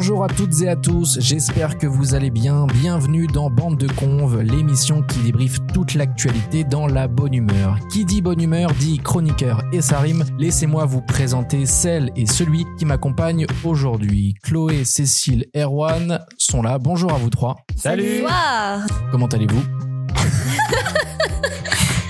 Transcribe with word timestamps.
Bonjour 0.00 0.24
à 0.24 0.28
toutes 0.28 0.62
et 0.62 0.68
à 0.70 0.76
tous, 0.76 1.18
j'espère 1.20 1.76
que 1.76 1.86
vous 1.86 2.14
allez 2.14 2.30
bien. 2.30 2.66
Bienvenue 2.66 3.26
dans 3.26 3.50
Bande 3.50 3.76
de 3.76 3.86
Conve, 3.86 4.40
l'émission 4.40 5.02
qui 5.02 5.18
débriefe 5.18 5.58
toute 5.74 5.92
l'actualité 5.92 6.64
dans 6.64 6.86
la 6.86 7.06
bonne 7.06 7.34
humeur. 7.34 7.78
Qui 7.92 8.06
dit 8.06 8.22
bonne 8.22 8.40
humeur 8.40 8.72
dit 8.72 8.96
chroniqueur 8.96 9.62
et 9.74 9.82
ça 9.82 9.98
rime. 9.98 10.24
Laissez-moi 10.38 10.86
vous 10.86 11.02
présenter 11.02 11.66
celle 11.66 12.12
et 12.16 12.24
celui 12.24 12.64
qui 12.78 12.86
m'accompagne 12.86 13.44
aujourd'hui. 13.62 14.36
Chloé, 14.42 14.86
Cécile, 14.86 15.44
Erwan 15.54 16.24
sont 16.38 16.62
là. 16.62 16.78
Bonjour 16.78 17.12
à 17.12 17.18
vous 17.18 17.28
trois. 17.28 17.56
Salut 17.76 18.22
Bonsoir. 18.22 18.86
Comment 19.12 19.26
allez-vous? 19.26 19.89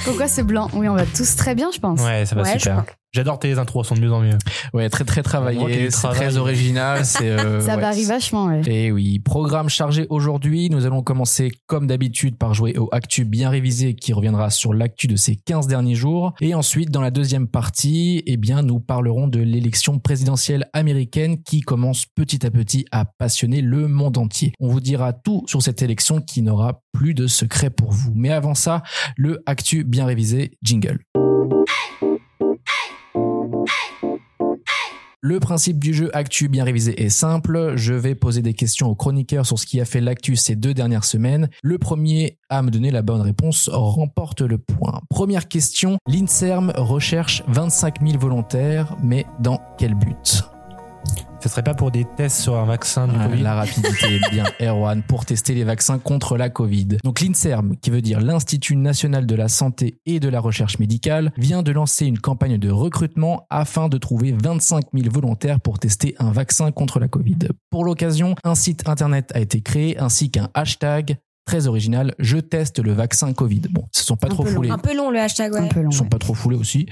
Pourquoi 0.04 0.28
c'est 0.28 0.42
blanc? 0.42 0.68
Oui, 0.74 0.88
on 0.88 0.94
va 0.94 1.06
tous 1.06 1.36
très 1.36 1.54
bien, 1.54 1.70
je 1.72 1.78
pense. 1.78 2.00
Ouais, 2.00 2.24
ça 2.26 2.34
va 2.34 2.42
Ouais, 2.42 2.58
super. 2.58 2.84
J'adore 3.12 3.40
tes 3.40 3.58
intros, 3.58 3.84
elles 3.84 3.88
sont 3.88 4.00
de 4.00 4.06
mieux 4.06 4.12
en 4.12 4.20
mieux. 4.20 4.38
Ouais, 4.72 4.88
très 4.88 5.04
très 5.04 5.24
travaillé, 5.24 5.90
c'est 5.90 5.98
travail. 5.98 6.16
très 6.18 6.36
original, 6.36 7.04
c'est 7.04 7.28
euh, 7.28 7.60
Ça 7.60 7.74
ouais. 7.74 7.80
varie 7.80 8.04
vachement, 8.04 8.44
ouais. 8.46 8.62
Et 8.66 8.92
oui, 8.92 9.18
programme 9.18 9.68
chargé 9.68 10.06
aujourd'hui. 10.10 10.70
Nous 10.70 10.86
allons 10.86 11.02
commencer 11.02 11.50
comme 11.66 11.88
d'habitude 11.88 12.36
par 12.36 12.54
jouer 12.54 12.78
au 12.78 12.88
Actu 12.92 13.24
bien 13.24 13.50
révisé 13.50 13.94
qui 13.94 14.12
reviendra 14.12 14.50
sur 14.50 14.72
l'actu 14.72 15.08
de 15.08 15.16
ces 15.16 15.34
15 15.34 15.66
derniers 15.66 15.96
jours. 15.96 16.34
Et 16.40 16.54
ensuite, 16.54 16.92
dans 16.92 17.00
la 17.00 17.10
deuxième 17.10 17.48
partie, 17.48 18.22
eh 18.26 18.36
bien, 18.36 18.62
nous 18.62 18.78
parlerons 18.78 19.26
de 19.26 19.40
l'élection 19.40 19.98
présidentielle 19.98 20.68
américaine 20.72 21.42
qui 21.42 21.62
commence 21.62 22.06
petit 22.06 22.46
à 22.46 22.52
petit 22.52 22.84
à 22.92 23.06
passionner 23.06 23.60
le 23.60 23.88
monde 23.88 24.18
entier. 24.18 24.52
On 24.60 24.68
vous 24.68 24.80
dira 24.80 25.12
tout 25.12 25.42
sur 25.48 25.62
cette 25.62 25.82
élection 25.82 26.20
qui 26.20 26.42
n'aura 26.42 26.80
plus 27.00 27.14
de 27.14 27.26
secret 27.26 27.70
pour 27.70 27.92
vous. 27.92 28.12
Mais 28.14 28.28
avant 28.28 28.54
ça, 28.54 28.82
le 29.16 29.42
Actu 29.46 29.84
bien 29.84 30.04
révisé 30.04 30.58
jingle. 30.62 30.98
Le 35.22 35.40
principe 35.40 35.78
du 35.78 35.94
jeu 35.94 36.14
Actu 36.14 36.50
bien 36.50 36.62
révisé 36.62 37.02
est 37.02 37.08
simple. 37.08 37.72
Je 37.76 37.94
vais 37.94 38.14
poser 38.14 38.42
des 38.42 38.52
questions 38.52 38.88
aux 38.88 38.94
chroniqueurs 38.94 39.46
sur 39.46 39.58
ce 39.58 39.64
qui 39.64 39.80
a 39.80 39.86
fait 39.86 40.02
l'actu 40.02 40.36
ces 40.36 40.56
deux 40.56 40.74
dernières 40.74 41.04
semaines. 41.04 41.48
Le 41.62 41.78
premier 41.78 42.38
à 42.50 42.60
me 42.60 42.70
donner 42.70 42.90
la 42.90 43.00
bonne 43.00 43.22
réponse 43.22 43.70
remporte 43.72 44.42
le 44.42 44.58
point. 44.58 45.00
Première 45.08 45.48
question. 45.48 45.96
L'INSERM 46.06 46.70
recherche 46.76 47.42
25 47.48 48.06
000 48.06 48.18
volontaires, 48.18 48.94
mais 49.02 49.24
dans 49.38 49.58
quel 49.78 49.94
but? 49.94 50.49
Ce 51.42 51.48
serait 51.48 51.62
pas 51.62 51.72
pour 51.72 51.90
des 51.90 52.04
tests 52.04 52.42
sur 52.42 52.56
un 52.56 52.66
vaccin 52.66 53.08
du 53.08 53.14
Ah, 53.18 53.26
Covid 53.26 53.42
La 53.42 53.54
rapidité 53.54 54.16
est 54.16 54.30
bien, 54.30 54.44
Erwan, 54.60 55.02
pour 55.02 55.24
tester 55.24 55.54
les 55.54 55.64
vaccins 55.64 55.98
contre 55.98 56.36
la 56.36 56.50
Covid. 56.50 56.98
Donc 57.02 57.20
l'INSERM, 57.20 57.76
qui 57.78 57.88
veut 57.90 58.02
dire 58.02 58.20
l'Institut 58.20 58.76
national 58.76 59.24
de 59.26 59.34
la 59.34 59.48
santé 59.48 60.00
et 60.04 60.20
de 60.20 60.28
la 60.28 60.38
recherche 60.38 60.78
médicale, 60.78 61.32
vient 61.38 61.62
de 61.62 61.72
lancer 61.72 62.04
une 62.04 62.18
campagne 62.18 62.58
de 62.58 62.70
recrutement 62.70 63.46
afin 63.48 63.88
de 63.88 63.96
trouver 63.96 64.32
25 64.32 64.84
000 64.92 65.10
volontaires 65.10 65.60
pour 65.60 65.78
tester 65.78 66.14
un 66.18 66.30
vaccin 66.30 66.72
contre 66.72 67.00
la 67.00 67.08
Covid. 67.08 67.38
Pour 67.70 67.84
l'occasion, 67.84 68.34
un 68.44 68.54
site 68.54 68.86
internet 68.86 69.32
a 69.34 69.40
été 69.40 69.62
créé 69.62 69.98
ainsi 69.98 70.30
qu'un 70.30 70.50
hashtag 70.52 71.16
très 71.50 71.66
original, 71.66 72.14
je 72.20 72.36
teste 72.38 72.78
le 72.78 72.92
vaccin 72.92 73.32
Covid. 73.32 73.62
Bon, 73.70 73.82
ils 73.92 73.98
se 73.98 74.04
sont 74.04 74.16
pas 74.16 74.28
Un 74.28 74.30
trop 74.30 74.44
long. 74.44 74.50
foulés. 74.52 74.70
Un 74.70 74.78
peu 74.78 74.96
long 74.96 75.10
le 75.10 75.18
hashtag, 75.18 75.52
ouais. 75.52 75.58
Un 75.58 75.66
peu 75.66 75.80
long. 75.80 75.90
Ils 75.90 75.96
sont 75.96 76.04
ouais. 76.04 76.08
pas 76.08 76.18
trop 76.18 76.32
foulés 76.32 76.56
aussi. 76.56 76.86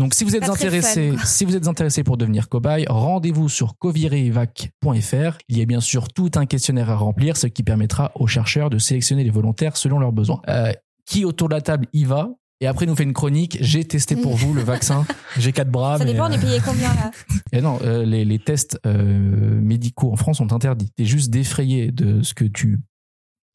Donc 0.00 0.14
si 0.14 0.24
vous 0.24 0.34
êtes 0.34 0.48
intéressé, 0.48 1.12
si 1.24 1.44
vous 1.44 1.54
êtes 1.54 1.68
intéressé 1.68 2.02
pour 2.02 2.16
devenir 2.16 2.48
cobaye, 2.48 2.86
rendez-vous 2.88 3.48
sur 3.48 3.78
covirevac.fr. 3.78 5.38
Il 5.48 5.58
y 5.58 5.62
a 5.62 5.64
bien 5.64 5.80
sûr 5.80 6.08
tout 6.08 6.32
un 6.34 6.46
questionnaire 6.46 6.90
à 6.90 6.96
remplir, 6.96 7.36
ce 7.36 7.46
qui 7.46 7.62
permettra 7.62 8.10
aux 8.16 8.26
chercheurs 8.26 8.68
de 8.68 8.78
sélectionner 8.78 9.22
les 9.22 9.30
volontaires 9.30 9.76
selon 9.76 10.00
leurs 10.00 10.12
besoins. 10.12 10.42
Euh, 10.48 10.72
qui 11.06 11.24
autour 11.24 11.48
de 11.48 11.54
la 11.54 11.60
table 11.60 11.86
y 11.92 12.02
va? 12.02 12.30
Et 12.60 12.66
après 12.66 12.84
nous 12.84 12.96
fait 12.96 13.04
une 13.04 13.14
chronique. 13.14 13.58
J'ai 13.60 13.84
testé 13.84 14.16
pour 14.16 14.36
vous 14.36 14.54
le 14.54 14.62
vaccin. 14.62 15.06
J'ai 15.38 15.52
quatre 15.52 15.70
bras, 15.70 15.98
Ça 15.98 16.04
mais 16.04 16.12
dépend, 16.12 16.28
on 16.28 16.32
euh, 16.32 16.34
est 16.34 16.40
payé 16.40 16.60
combien 16.64 16.88
là? 16.88 17.10
Et 17.52 17.62
non, 17.62 17.78
euh, 17.82 18.04
les, 18.04 18.24
les 18.24 18.38
tests 18.38 18.78
euh, 18.86 19.60
médicaux 19.60 20.12
en 20.12 20.16
France 20.16 20.38
sont 20.38 20.52
interdits. 20.52 20.90
T'es 20.96 21.06
juste 21.06 21.30
défrayé 21.30 21.92
de 21.92 22.22
ce 22.22 22.34
que 22.34 22.44
tu 22.44 22.80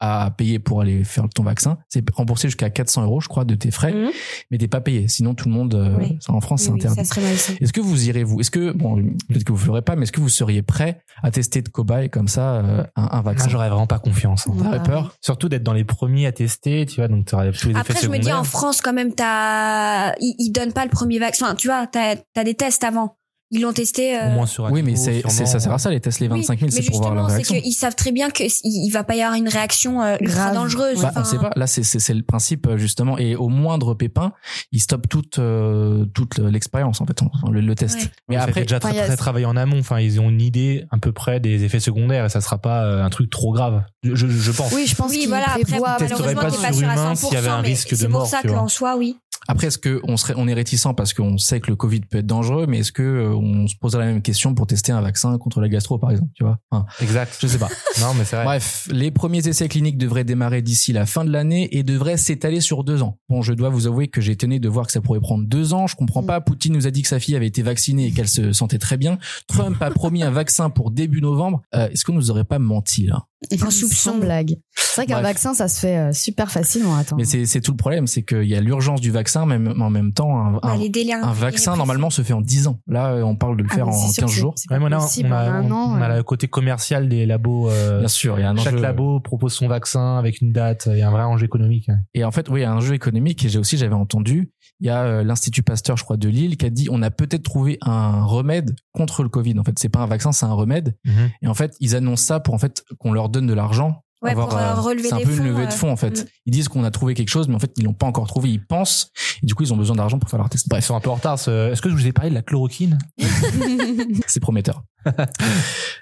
as 0.00 0.30
payé 0.36 0.58
pour 0.58 0.80
aller 0.82 1.04
faire 1.04 1.26
ton 1.34 1.42
vaccin. 1.42 1.78
C'est 1.88 2.04
remboursé 2.14 2.48
jusqu'à 2.48 2.68
400 2.70 3.04
euros, 3.04 3.20
je 3.20 3.28
crois, 3.28 3.44
de 3.44 3.54
tes 3.54 3.70
frais, 3.70 3.92
Mhm. 3.92 4.10
mais 4.50 4.58
t'es 4.58 4.68
pas 4.68 4.80
payé. 4.80 5.08
Sinon, 5.08 5.34
tout 5.34 5.48
le 5.48 5.54
monde 5.54 5.74
euh, 5.74 5.96
Oui. 5.98 6.18
en 6.28 6.40
France, 6.40 6.62
c'est 6.62 6.70
Oui, 6.70 6.74
oui, 6.74 6.86
interdit. 6.86 7.06
Ça 7.08 7.14
serait 7.14 7.26
malsain. 7.26 7.54
Est-ce 7.60 7.72
que 7.72 7.80
vous 7.80 8.08
irez 8.08 8.22
vous 8.24 8.40
Est-ce 8.40 8.50
que 8.50 8.72
bon, 8.72 8.96
peut-être 9.28 9.44
que 9.44 9.52
vous 9.52 9.58
ne 9.58 9.64
ferez 9.64 9.82
pas, 9.82 9.96
mais 9.96 10.02
est-ce 10.02 10.12
que 10.12 10.20
vous 10.20 10.28
seriez 10.28 10.62
prêt 10.62 11.00
à 11.22 11.30
tester 11.30 11.62
de 11.62 11.68
cobaye 11.68 12.10
comme 12.10 12.28
ça 12.28 12.56
euh, 12.56 12.84
un, 12.96 13.02
un 13.04 13.22
moi, 13.22 13.32
vaccin? 13.32 13.48
j'aurais 13.48 13.68
vraiment 13.68 13.86
pas 13.86 13.98
confiance. 13.98 14.46
hein. 14.46 14.52
Vous 14.54 14.66
avez 14.66 14.76
Ah, 14.78 14.80
peur 14.80 15.14
Surtout 15.22 15.48
d'être 15.48 15.62
dans 15.62 15.72
les 15.72 15.84
premiers 15.84 16.26
à 16.26 16.32
tester, 16.32 16.84
tu 16.86 16.96
vois, 16.96 17.08
donc 17.08 17.24
tous 17.26 17.36
les 17.40 17.48
Après, 17.76 17.94
effets 17.94 18.06
je 18.06 18.10
me 18.10 18.18
dis, 18.18 18.32
en 18.32 18.44
France, 18.44 18.80
quand 18.82 18.92
même, 18.92 19.14
t'as, 19.14 20.12
ils, 20.20 20.34
ils 20.38 20.50
donnent 20.52 20.72
pas 20.72 20.84
le 20.84 20.90
premier 20.90 21.18
vaccin. 21.18 21.46
Enfin, 21.46 21.54
tu 21.54 21.68
vois, 21.68 21.86
t'as, 21.86 22.16
t'as 22.34 22.44
des 22.44 22.54
tests 22.54 22.84
avant. 22.84 23.16
Ils 23.52 23.62
l'ont 23.62 23.72
testé. 23.72 24.18
euh, 24.18 24.26
Au 24.28 24.30
moins 24.30 24.46
sur 24.46 24.64
Oui, 24.72 24.82
mais 24.82 24.96
c'est 24.96 25.22
c'est- 25.28 25.46
ça 25.46 25.60
sert 25.60 25.72
à 25.72 25.78
ça 25.78 25.90
les 25.90 26.00
tests 26.00 26.18
les 26.20 26.26
oui, 26.28 26.40
25 26.40 26.58
000, 26.58 26.70
mais 26.74 26.82
c'est 26.82 26.90
pour 26.90 27.00
voir 27.00 27.14
la 27.14 27.22
justement, 27.22 27.28
c'est 27.28 27.52
réaction. 27.52 27.60
qu'ils 27.60 27.72
savent 27.76 27.94
très 27.94 28.10
bien 28.12 28.30
qu'il 28.30 28.50
il 28.64 28.90
va 28.90 29.04
pas 29.04 29.14
y 29.14 29.22
avoir 29.22 29.38
une 29.38 29.48
réaction 29.48 30.02
euh, 30.02 30.16
Grave. 30.20 30.54
dangereuse. 30.54 31.00
Bah, 31.00 31.12
on 31.14 31.20
Enfin, 31.20 31.24
sait 31.24 31.38
pas. 31.38 31.50
Là, 31.54 31.66
c'est 31.68 31.82
c'est 31.84 32.00
c'est 32.00 32.14
le 32.14 32.22
principe 32.24 32.66
euh, 32.66 32.76
justement. 32.76 33.18
Et 33.18 33.36
au 33.36 33.48
moindre 33.48 33.94
pépin, 33.94 34.32
ils 34.72 34.80
stoppent 34.80 35.08
toute 35.08 35.38
euh, 35.38 36.04
toute 36.06 36.38
l'expérience 36.38 37.00
en 37.00 37.06
fait, 37.06 37.20
on- 37.44 37.50
le, 37.50 37.60
le 37.60 37.74
test. 37.76 37.96
Ouais. 38.00 38.10
Mais 38.28 38.36
après, 38.36 38.62
déjà 38.62 38.80
très, 38.80 38.92
très 39.06 39.16
travaillé 39.16 39.46
en 39.46 39.56
amont. 39.56 39.78
Enfin, 39.78 40.00
ils 40.00 40.20
ont 40.20 40.28
une 40.30 40.40
idée 40.40 40.84
à 40.90 40.98
peu 40.98 41.12
près 41.12 41.38
des 41.38 41.62
effets 41.64 41.80
secondaires 41.80 42.24
et 42.24 42.28
ça 42.28 42.40
sera 42.40 42.58
pas 42.58 43.02
un 43.04 43.10
truc 43.10 43.30
trop 43.30 43.52
grave. 43.52 43.84
Je, 44.02 44.14
je, 44.14 44.26
je 44.26 44.50
pense. 44.52 44.72
Oui, 44.72 44.86
je 44.88 44.94
pense 44.96 45.10
Oui, 45.12 45.20
qu'ils 45.20 45.28
voilà. 45.28 45.46
Après, 45.50 45.60
Ils 45.68 45.80
malheureusement, 45.80 46.34
pas 46.34 46.46
pas 46.46 46.50
sur 46.50 46.58
sûr 46.74 46.88
à 46.88 46.92
humain 46.94 47.12
100%. 47.12 47.16
s'il 47.16 47.32
y 47.34 47.36
avait 47.36 47.48
un 47.48 47.60
risque 47.60 47.90
de 47.90 47.94
C'est 47.96 48.08
mort, 48.08 48.22
pour 48.22 48.28
ça 48.30 48.42
qu'en 48.42 48.68
soi, 48.68 48.96
oui. 48.96 49.16
après, 49.48 49.68
est-ce 49.68 49.78
que 49.78 50.00
on 50.04 50.16
serait 50.16 50.34
on 50.36 50.48
est 50.48 50.54
réticent 50.54 50.88
parce 50.96 51.12
qu'on 51.14 51.38
sait 51.38 51.60
que 51.60 51.68
le 51.70 51.76
Covid 51.76 52.00
peut 52.00 52.18
être 52.18 52.26
dangereux, 52.26 52.66
mais 52.68 52.78
est-ce 52.80 52.92
que 52.92 53.32
on 53.38 53.66
se 53.66 53.74
poserait 53.76 54.04
la 54.06 54.12
même 54.12 54.22
question 54.22 54.54
pour 54.54 54.66
tester 54.66 54.92
un 54.92 55.00
vaccin 55.00 55.36
contre 55.38 55.60
la 55.60 55.68
gastro 55.68 55.98
par 55.98 56.10
exemple, 56.10 56.30
tu 56.34 56.44
vois 56.44 56.58
Enfin, 56.70 56.86
Exact. 57.00 57.36
Je 57.40 57.46
sais 57.46 57.58
pas. 57.58 57.68
Non, 58.00 58.12
mais 58.14 58.24
c'est 58.24 58.36
vrai. 58.36 58.44
Bref, 58.44 58.88
les 58.92 59.10
premiers 59.10 59.46
essais 59.48 59.68
cliniques 59.68 59.96
devraient 59.96 60.24
démarrer 60.24 60.60
d'ici 60.62 60.92
la 60.92 61.06
fin 61.06 61.24
de 61.24 61.30
l'année 61.30 61.74
et 61.76 61.82
devraient 61.82 62.16
s'étaler 62.18 62.60
sur 62.60 62.84
deux 62.84 63.02
ans. 63.02 63.18
Bon, 63.30 63.40
je 63.42 63.54
dois 63.54 63.70
vous 63.70 63.86
avouer 63.86 64.08
que 64.08 64.20
j'ai 64.20 64.32
étonné 64.32 64.58
de 64.58 64.68
voir 64.68 64.86
que 64.86 64.92
ça 64.92 65.00
pourrait 65.00 65.20
prendre 65.20 65.44
deux 65.46 65.72
ans. 65.72 65.86
Je 65.86 65.96
comprends 65.96 66.22
Mm. 66.22 66.26
pas. 66.26 66.40
Poutine 66.40 66.74
nous 66.74 66.86
a 66.86 66.90
dit 66.90 67.02
que 67.02 67.08
sa 67.08 67.18
fille 67.20 67.36
avait 67.36 67.46
été 67.46 67.62
vaccinée 67.62 68.06
et 68.08 68.12
qu'elle 68.12 68.28
se 68.28 68.52
sentait 68.52 68.78
très 68.78 68.96
bien. 68.98 69.18
Trump 69.48 69.80
a 69.80 69.90
promis 69.90 70.22
un 70.22 70.30
vaccin 70.30 70.68
pour 70.70 70.90
début 70.90 71.20
novembre. 71.22 71.62
Euh, 71.74 71.88
Est-ce 71.88 72.04
qu'on 72.04 72.12
nous 72.14 72.30
aurait 72.30 72.44
pas 72.44 72.58
menti 72.58 73.06
là? 73.06 73.24
Un 73.60 73.70
soupçon. 73.70 74.12
Sans 74.12 74.18
blague. 74.18 74.56
C'est 74.74 75.02
vrai 75.02 75.06
qu'un 75.06 75.20
vaccin, 75.20 75.52
ça 75.52 75.68
se 75.68 75.78
fait 75.80 75.98
euh, 75.98 76.12
super 76.12 76.50
facilement. 76.50 76.96
Attends. 76.96 77.16
Mais 77.16 77.24
c'est 77.24 77.60
tout 77.60 77.72
le 77.72 77.76
problème, 77.76 78.06
c'est 78.06 78.22
qu'il 78.22 78.44
y 78.44 78.54
a 78.56 78.60
l'urgence 78.62 79.00
du 79.02 79.10
vaccin, 79.10 79.44
mais 79.44 79.56
en 79.78 79.90
même 79.90 80.12
temps, 80.14 80.38
un, 80.40 80.52
Bah, 80.52 80.60
un- 80.62 80.76
les 80.78 80.88
délires 80.88 81.18
un 81.22 81.32
vaccin 81.34 81.76
normalement 81.76 82.08
se 82.08 82.22
fait 82.22 82.32
en 82.32 82.40
10 82.40 82.66
ans. 82.66 82.80
Là, 82.86 83.12
euh, 83.12 83.22
on 83.22 83.36
parle 83.36 83.58
de 83.58 83.62
le 83.62 83.68
Ah, 83.72 83.74
faire 83.74 83.88
en 83.88 83.92
c'est 83.92 84.12
sûr 84.14 84.22
15 84.24 84.30
que 84.34 84.36
jours. 84.40 84.54
Ouais, 84.70 84.78
on 84.80 84.90
a, 84.90 84.96
un 85.36 85.64
on- 85.64 85.70
an, 85.70 85.98
on 85.98 86.00
a 86.02 86.10
euh. 86.10 86.16
le 86.16 86.22
côté 86.22 86.48
commercial 86.48 87.08
des 87.10 87.26
labos. 87.26 87.68
euh, 87.68 87.98
Bien 88.00 88.08
sûr, 88.08 88.38
il 88.38 88.42
y 88.42 88.44
a 88.46 88.50
un 88.50 88.56
chaque 88.56 88.72
enjeu. 88.74 88.82
labo 88.82 89.20
propose 89.20 89.52
son 89.52 89.68
vaccin 89.68 90.16
avec 90.16 90.40
une 90.40 90.52
date. 90.52 90.88
Il 90.90 90.98
y 90.98 91.02
a 91.02 91.08
un 91.08 91.12
vrai 91.12 91.22
enjeu 91.24 91.44
économique. 91.44 91.88
Et 92.14 92.24
en 92.24 92.30
fait, 92.30 92.48
oui, 92.48 92.60
il 92.60 92.62
y 92.62 92.66
a 92.66 92.72
un 92.72 92.80
jeu 92.80 92.94
économique 92.94 93.44
et 93.44 93.50
j'ai 93.50 93.58
aussi, 93.58 93.76
j'avais 93.76 93.94
entendu, 93.94 94.50
il 94.80 94.86
y 94.86 94.90
a 94.90 95.02
euh, 95.02 95.24
l'Institut 95.24 95.62
Pasteur, 95.62 95.96
je 95.96 96.04
crois, 96.04 96.16
de 96.16 96.28
Lille, 96.28 96.56
qui 96.56 96.66
a 96.66 96.70
dit 96.70 96.88
on 96.90 97.02
a 97.02 97.10
peut-être 97.10 97.42
trouvé 97.42 97.78
un 97.82 98.24
remède 98.24 98.76
contre 98.92 99.22
le 99.22 99.28
Covid. 99.28 99.58
En 99.58 99.64
fait, 99.64 99.78
c'est 99.78 99.88
pas 99.88 100.00
un 100.00 100.06
vaccin, 100.06 100.32
c'est 100.32 100.46
un 100.46 100.52
remède. 100.52 100.94
Mhm. 101.04 101.30
Et 101.42 101.48
en 101.48 101.54
fait, 101.54 101.74
ils 101.80 101.96
annoncent 101.96 102.24
ça 102.24 102.40
pour 102.40 102.54
en 102.54 102.58
fait 102.58 102.84
qu'on 102.98 103.12
leur 103.12 103.28
donne 103.28 103.46
de 103.46 103.54
l'argent. 103.54 104.02
Ouais, 104.22 104.30
Avoir, 104.30 104.48
pour, 104.48 104.58
euh, 104.58 104.74
relever 104.80 105.08
c'est 105.10 105.14
un 105.14 105.18
peu 105.20 105.36
une 105.36 105.44
levée 105.44 105.66
de 105.66 105.70
euh, 105.70 105.70
fonds 105.70 105.92
en 105.92 105.96
fait. 105.96 106.22
mm. 106.22 106.26
Ils 106.46 106.52
disent 106.52 106.68
qu'on 106.68 106.84
a 106.84 106.90
trouvé 106.90 107.12
quelque 107.12 107.28
chose, 107.28 107.48
mais 107.48 107.54
en 107.54 107.58
fait 107.58 107.70
ils 107.76 107.84
l'ont 107.84 107.92
pas 107.92 108.06
encore 108.06 108.26
trouvé. 108.26 108.48
Ils 108.50 108.64
pensent 108.66 109.10
et 109.42 109.46
du 109.46 109.54
coup 109.54 109.62
ils 109.62 109.74
ont 109.74 109.76
besoin 109.76 109.94
d'argent 109.94 110.18
pour 110.18 110.30
faire 110.30 110.38
leur 110.38 110.48
test. 110.48 110.64
Ils 110.66 110.70
Bref, 110.70 110.84
sont 110.86 110.96
un 110.96 111.00
peu 111.00 111.10
en 111.10 111.16
retard. 111.16 111.38
ce- 111.38 111.70
Est-ce 111.70 111.82
que 111.82 111.90
je 111.90 111.94
vous 111.94 112.06
ai 112.06 112.12
parlé 112.12 112.30
de 112.30 112.34
la 112.34 112.40
chloroquine 112.42 112.98
c'est 114.26 114.40
prometteur. 114.40 114.82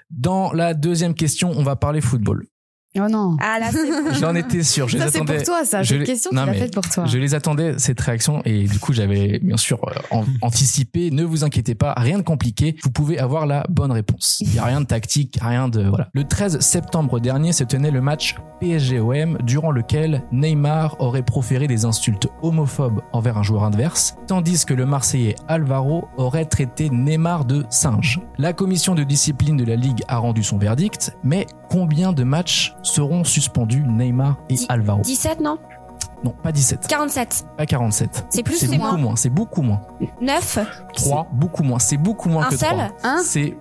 Dans 0.09 0.53
la 0.53 0.73
deuxième 0.73 1.13
question, 1.13 1.51
on 1.55 1.63
va 1.63 1.75
parler 1.75 1.99
football. 2.01 2.45
Oh 2.97 3.07
non. 3.09 3.35
Ah 3.41 3.59
là, 3.59 3.67
c'est 3.71 4.19
J'en 4.19 4.33
étais 4.35 4.63
sûr. 4.63 4.87
Je 4.87 4.97
les 4.97 5.03
Ça, 5.03 5.09
c'est 5.11 5.23
pour 5.25 5.43
toi, 5.43 5.65
ça. 5.65 5.83
je 5.83 5.89
Cette 5.89 5.99
l'ai- 5.99 6.05
question, 6.05 6.31
l'as 6.33 6.45
mais 6.45 6.53
faite 6.57 6.73
pour 6.73 6.87
toi. 6.87 7.05
Je 7.05 7.17
les 7.17 7.33
attendais 7.35 7.77
cette 7.77 7.99
réaction 7.99 8.41
et 8.45 8.63
du 8.63 8.79
coup 8.79 8.93
j'avais 8.93 9.39
bien 9.39 9.57
sûr 9.57 9.79
euh, 9.87 9.93
an- 10.11 10.25
anticipé. 10.41 11.11
Ne 11.11 11.23
vous 11.23 11.43
inquiétez 11.43 11.75
pas, 11.75 11.93
rien 11.97 12.17
de 12.17 12.23
compliqué. 12.23 12.75
Vous 12.83 12.91
pouvez 12.91 13.19
avoir 13.19 13.45
la 13.45 13.65
bonne 13.69 13.91
réponse. 13.91 14.37
Il 14.41 14.53
y 14.53 14.59
a 14.59 14.63
rien 14.65 14.81
de 14.81 14.85
tactique, 14.85 15.37
rien 15.41 15.67
de 15.67 15.83
voilà. 15.87 16.07
Le 16.13 16.23
13 16.23 16.59
septembre 16.59 17.19
dernier 17.19 17.51
se 17.51 17.63
tenait 17.63 17.91
le 17.91 18.01
match 18.01 18.35
PSG-OM 18.61 19.37
durant 19.43 19.71
lequel 19.71 20.23
Neymar 20.31 20.95
aurait 20.99 21.23
proféré 21.23 21.67
des 21.67 21.85
insultes 21.85 22.27
homophobes 22.41 23.01
envers 23.13 23.37
un 23.37 23.43
joueur 23.43 23.63
adverse, 23.65 24.15
tandis 24.27 24.65
que 24.65 24.73
le 24.73 24.85
Marseillais 24.85 25.35
Alvaro 25.47 26.07
aurait 26.17 26.45
traité 26.45 26.89
Neymar 26.89 27.45
de 27.45 27.65
singe. 27.69 28.19
La 28.37 28.53
commission 28.53 28.95
de 28.95 29.03
discipline 29.03 29.57
de 29.57 29.65
la 29.65 29.75
ligue 29.75 30.01
a 30.07 30.17
rendu 30.17 30.43
son 30.43 30.57
verdict, 30.57 31.15
mais 31.23 31.45
combien 31.69 32.13
de 32.13 32.23
matchs 32.23 32.75
seront 32.83 33.23
suspendus 33.23 33.83
Neymar 33.87 34.37
et 34.49 34.55
Dix- 34.55 34.65
Alvaro 34.69 35.01
17, 35.01 35.39
non? 35.41 35.57
Non, 36.23 36.33
pas 36.41 36.51
17. 36.51 36.87
47. 36.87 37.45
Pas 37.57 37.65
47. 37.65 38.25
C'est 38.29 38.41
plus, 38.41 38.55
C'est 38.55 38.65
c'est 38.67 38.77
beaucoup 38.77 38.91
moins. 38.91 38.97
moins. 38.97 39.15
C'est 39.15 39.29
beaucoup 39.29 39.61
moins. 39.61 39.81
9 40.21 40.59
C'est 40.95 41.09
beaucoup 41.33 41.63
moins. 41.63 41.77
C'est 41.79 41.97
beaucoup 41.97 42.29
moins 42.29 42.45
Un 42.45 42.49
que 42.49 42.57
seul? 42.57 42.69
3. 42.69 42.91
Hein 43.03 43.21
C'est 43.23 43.55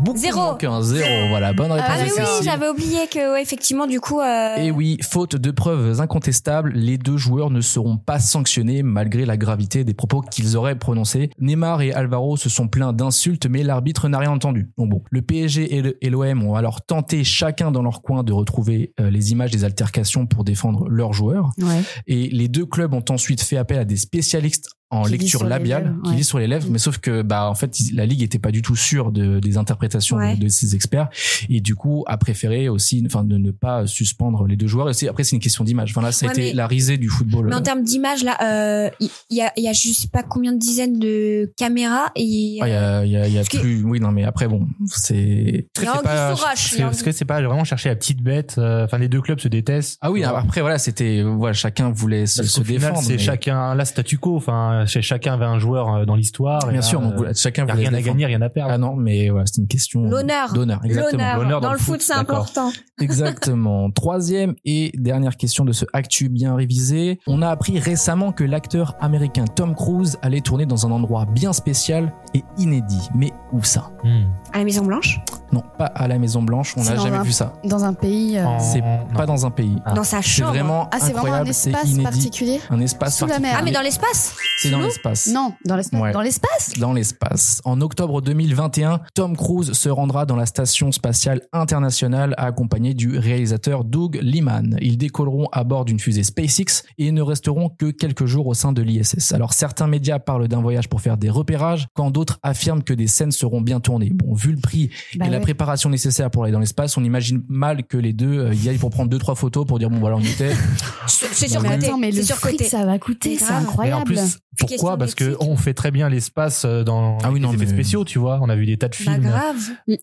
Beaucoup 0.00 0.18
Zéro. 0.18 0.36
moins 0.40 0.54
qu'un 0.56 0.80
zéro. 0.80 1.28
Voilà, 1.28 1.52
bonne 1.52 1.72
réponse. 1.72 1.88
Ah 1.90 1.98
de 1.98 2.04
mais 2.04 2.22
oui, 2.22 2.44
j'avais 2.44 2.68
oublié 2.68 3.06
que 3.10 3.32
ouais, 3.32 3.42
effectivement 3.42 3.86
du 3.86 4.00
coup. 4.00 4.20
euh, 4.20 4.56
Et 4.56 4.70
oui, 4.70 4.96
faute 5.02 5.34
de 5.36 5.50
preuves 5.50 6.00
incontestables, 6.00 6.72
les 6.74 6.98
deux 6.98 7.16
joueurs 7.16 7.50
ne 7.50 7.60
seront 7.60 7.96
pas 7.96 8.20
sanctionnés 8.20 8.82
malgré 8.82 9.26
la 9.26 9.36
gravité 9.36 9.82
des 9.84 9.94
propos 9.94 10.20
qu'ils 10.20 10.56
auraient 10.56 10.78
prononcés. 10.78 11.30
Neymar 11.40 11.82
et 11.82 11.92
Alvaro 11.92 12.36
se 12.36 12.48
sont 12.48 12.68
plaints 12.68 12.92
d'insultes, 12.92 13.46
mais 13.46 13.62
l'arbitre 13.64 14.08
n'a 14.08 14.18
rien 14.18 14.30
entendu. 14.30 14.70
Donc 14.78 14.90
bon, 14.90 15.02
le 15.10 15.20
PSG 15.20 15.96
et 16.00 16.10
l'OM 16.10 16.42
ont 16.44 16.54
alors 16.54 16.80
tenté 16.82 17.24
chacun 17.24 17.70
dans 17.72 17.82
leur 17.82 18.00
coin 18.00 18.22
de 18.22 18.32
retrouver 18.32 18.92
euh, 19.00 19.10
les 19.10 19.32
images 19.32 19.50
des 19.50 19.64
altercations 19.64 20.26
pour 20.26 20.44
défendre 20.44 20.88
leurs 20.88 21.12
joueurs. 21.12 21.50
Ouais. 21.58 21.82
Et 22.06 22.28
les 22.28 22.46
deux 22.48 22.66
clubs 22.66 22.94
ont 22.94 23.04
ensuite 23.10 23.42
fait 23.42 23.56
appel 23.56 23.78
à 23.78 23.84
des 23.84 23.96
spécialistes 23.96 24.70
en 24.90 25.02
Qui 25.02 25.10
lecture 25.12 25.44
labiale, 25.44 25.84
lèvres, 25.84 25.96
qui 26.02 26.10
ouais. 26.10 26.16
lisent 26.16 26.26
sur 26.28 26.38
les 26.38 26.46
lèvres, 26.46 26.66
mais 26.70 26.78
sauf 26.78 26.96
que 26.98 27.20
bah 27.22 27.50
en 27.50 27.54
fait 27.54 27.76
la 27.92 28.06
ligue 28.06 28.22
était 28.22 28.38
pas 28.38 28.50
du 28.50 28.62
tout 28.62 28.74
sûre 28.76 29.12
de, 29.12 29.38
des 29.38 29.58
interprétations 29.58 30.16
Ouais. 30.16 30.34
de, 30.36 30.44
de 30.44 30.48
ces 30.48 30.74
experts 30.74 31.08
et 31.50 31.60
du 31.60 31.74
coup 31.74 32.04
a 32.06 32.16
préféré 32.16 32.68
aussi 32.70 33.02
enfin 33.06 33.22
de 33.22 33.36
ne 33.36 33.50
pas 33.50 33.86
suspendre 33.86 34.46
les 34.46 34.56
deux 34.56 34.66
joueurs. 34.66 34.88
Et 34.90 35.08
après 35.08 35.24
c'est 35.24 35.36
une 35.36 35.42
question 35.42 35.62
d'image. 35.64 35.90
Enfin 35.90 36.00
là 36.00 36.10
ça 36.12 36.26
a 36.28 36.30
été 36.30 36.40
mais- 36.40 36.52
la 36.54 36.66
risée 36.66 36.96
du 36.96 37.08
football. 37.08 37.48
Mais 37.48 37.54
en 37.54 37.60
termes 37.60 37.82
d'image 37.82 38.24
là, 38.24 38.38
euh, 38.42 38.90
il 39.00 39.10
y, 39.36 39.42
a, 39.42 39.52
il 39.58 39.62
y 39.64 39.68
a 39.68 39.72
je 39.74 39.88
sais 39.88 40.08
pas 40.08 40.22
combien 40.22 40.52
de 40.52 40.58
dizaines 40.58 40.98
de 40.98 41.52
caméras 41.58 42.06
et. 42.16 42.58
Ah, 42.62 42.66
Il 42.68 42.70
y 42.70 42.74
a, 42.74 43.04
il 43.04 43.10
y 43.12 43.16
a, 43.16 43.28
y 43.28 43.38
a 43.38 43.44
que- 43.44 43.58
plus. 43.58 43.82
Oui 43.84 44.00
non 44.00 44.10
mais 44.12 44.24
après 44.24 44.48
bon 44.48 44.66
c'est. 44.86 45.66
Parce 45.74 47.02
que 47.02 47.12
c'est 47.12 47.24
pas 47.24 47.40
vraiment 47.42 47.64
chercher 47.64 47.88
la 47.88 47.96
petite 47.96 48.22
bête. 48.22 48.54
euh, 48.58 48.84
Enfin, 48.84 48.98
les 48.98 49.08
deux 49.08 49.20
clubs 49.20 49.40
se 49.40 49.48
détestent. 49.48 49.98
Ah 50.00 50.10
oui 50.10 50.24
après 50.24 50.60
voilà 50.60 50.78
c'était 50.78 51.22
voilà 51.22 51.52
chacun 51.52 51.90
voulait 51.90 52.26
se, 52.26 52.42
Parce 52.42 52.48
se 52.54 52.60
défendre. 52.62 53.02
c'est 53.02 53.14
mais- 53.14 53.18
chacun 53.18 53.74
là 53.74 53.84
statu 53.84 54.18
quo. 54.18 54.36
Enfin, 54.36 54.77
chez 54.86 55.02
chacun 55.02 55.34
avait 55.34 55.44
un 55.44 55.58
joueur 55.58 55.94
euh, 55.94 56.04
dans 56.04 56.14
l'histoire. 56.14 56.60
Bien 56.66 56.72
là, 56.72 56.82
sûr 56.82 57.00
donc 57.00 57.14
euh, 57.20 57.32
chacun 57.34 57.66
y 57.66 57.70
a 57.70 57.74
rien 57.74 57.94
à 57.94 58.02
gagner, 58.02 58.26
rien 58.26 58.42
à 58.42 58.48
perdre. 58.48 58.72
Ah 58.72 58.78
non 58.78 58.94
mais 58.96 59.28
voilà 59.30 59.46
c'est 59.46 59.60
une 59.60 59.68
question 59.68 60.02
L'honneur. 60.02 60.52
d'honneur 60.52 60.80
exactement. 60.84 61.36
L'honneur. 61.36 61.60
Dans, 61.60 61.68
dans 61.68 61.72
le 61.72 61.78
foot, 61.78 62.00
c'est 62.00 62.14
important. 62.14 62.70
Exactement. 63.00 63.90
Troisième 63.92 64.54
et 64.64 64.90
dernière 64.94 65.36
question 65.36 65.64
de 65.64 65.72
ce 65.72 65.84
actu 65.92 66.28
bien 66.28 66.56
révisé. 66.56 67.20
On 67.28 67.42
a 67.42 67.48
appris 67.48 67.78
récemment 67.78 68.32
que 68.32 68.42
l'acteur 68.42 68.96
américain 69.00 69.44
Tom 69.44 69.74
Cruise 69.74 70.18
allait 70.22 70.40
tourner 70.40 70.66
dans 70.66 70.84
un 70.86 70.90
endroit 70.90 71.24
bien 71.26 71.52
spécial 71.52 72.12
et 72.34 72.42
inédit. 72.56 73.08
Mais 73.14 73.32
où 73.52 73.62
ça? 73.62 73.92
Hmm. 74.02 74.24
À 74.52 74.58
la 74.58 74.64
Maison 74.64 74.84
Blanche, 74.84 75.20
Non, 75.52 75.62
pas 75.78 75.86
à 75.86 76.06
la 76.08 76.18
Maison 76.18 76.42
Blanche. 76.42 76.74
On 76.76 76.84
n'a 76.84 76.96
jamais 76.96 77.16
un- 77.16 77.22
vu 77.22 77.32
ça. 77.32 77.54
Dans 77.64 77.84
un 77.84 77.92
pays. 77.94 78.38
euh, 78.38 78.44
C'est. 78.60 78.82
Pas 79.14 79.26
dans 79.26 79.46
un 79.46 79.50
pays. 79.50 79.76
Ah. 79.84 79.94
dans 79.94 80.04
sa 80.04 80.18
C'est 80.22 80.28
chambre. 80.28 80.50
vraiment 80.50 80.88
Ah, 80.92 80.96
c'est 81.00 81.06
vraiment 81.12 81.18
un 81.18 81.20
incroyable. 81.26 81.54
C'est 81.54 81.70
espace 81.70 81.88
inédit. 81.90 82.02
particulier 82.04 82.60
Un 82.70 82.80
espace 82.80 83.18
Sous 83.18 83.26
la 83.26 83.38
mer. 83.38 83.56
Ah 83.58 83.62
mais 83.64 83.70
dans 83.72 83.80
l'espace. 83.80 84.34
C'est 84.60 84.70
dans 84.70 84.80
l'espace. 84.80 85.28
Non, 85.28 85.54
dans 85.64 85.76
l'espace. 85.76 86.00
Ouais. 86.00 86.12
Dans 86.12 86.20
l'espace 86.20 86.72
dans 86.78 86.92
l'espace. 86.92 87.60
En 87.64 87.80
octobre 87.80 88.20
2021, 88.20 89.00
Tom 89.14 89.36
Cruise 89.36 89.72
se 89.72 89.88
rendra 89.88 90.26
dans 90.26 90.36
la 90.36 90.46
station 90.46 90.92
spatiale 90.92 91.40
internationale 91.52 92.34
accompagné 92.38 92.94
du 92.94 93.18
réalisateur 93.18 93.84
Doug 93.84 94.18
Liman. 94.22 94.76
Ils 94.80 94.98
décolleront 94.98 95.46
à 95.52 95.64
bord 95.64 95.84
d'une 95.84 96.00
fusée 96.00 96.22
SpaceX 96.24 96.82
et 96.98 97.12
ne 97.12 97.22
resteront 97.22 97.68
que 97.70 97.90
quelques 97.90 98.26
jours 98.26 98.46
au 98.46 98.54
sein 98.54 98.72
de 98.72 98.82
l'ISS. 98.82 99.32
Alors 99.32 99.52
certains 99.52 99.86
médias 99.86 100.18
parlent 100.18 100.48
d'un 100.48 100.60
voyage 100.60 100.88
pour 100.88 101.00
faire 101.00 101.16
des 101.16 101.30
repérages, 101.30 101.86
quand 101.94 102.10
d'autres 102.10 102.38
affirment 102.42 102.82
que 102.82 102.94
des 102.94 103.06
scènes 103.06 103.32
seront 103.32 103.60
bien 103.60 103.80
tournées. 103.80 104.10
Bon, 104.12 104.34
vu 104.34 104.52
le 104.52 104.60
prix 104.60 104.90
Bah 105.16 105.26
et 105.26 105.30
la 105.30 105.37
ouais. 105.38 105.42
préparation 105.42 105.90
nécessaire 105.90 106.30
pour 106.30 106.44
aller 106.44 106.52
dans 106.52 106.58
l'espace, 106.60 106.96
on 106.96 107.04
imagine 107.04 107.42
mal 107.48 107.84
que 107.84 107.96
les 107.96 108.12
deux 108.12 108.38
euh, 108.38 108.54
y 108.54 108.68
aillent 108.68 108.78
pour 108.78 108.90
prendre 108.90 109.08
deux 109.10 109.18
trois 109.18 109.34
photos 109.34 109.66
pour 109.66 109.78
dire 109.78 109.90
bon 109.90 109.98
voilà 109.98 110.16
on 110.16 110.20
y 110.20 110.28
était. 110.30 110.52
C'est 111.06 111.48
surcoté. 111.48 111.90
mais 111.98 112.10
le 112.10 112.22
fric 112.22 112.62
ça 112.64 112.84
va 112.84 112.98
coûter, 112.98 113.36
c'est. 113.38 113.46
Mais 113.46 113.52
en 113.52 113.58
incroyable. 113.60 114.04
plus, 114.04 114.38
pourquoi? 114.58 114.96
Parce 114.96 115.14
que 115.14 115.36
on 115.40 115.56
fait 115.56 115.74
très 115.74 115.90
bien 115.90 116.08
l'espace 116.08 116.64
euh, 116.64 116.82
dans 116.84 117.18
Ah 117.22 117.30
oui, 117.30 117.40
les 117.40 117.46
non, 117.46 117.52
effets 117.52 117.64
mais- 117.64 117.70
spéciaux, 117.72 118.04
tu 118.04 118.18
vois. 118.18 118.38
On 118.42 118.48
a 118.48 118.56
vu 118.56 118.66
des 118.66 118.76
tas 118.76 118.88
de 118.88 118.96
Bah 119.04 119.12
films. 119.14 119.20
grave. 119.28 119.56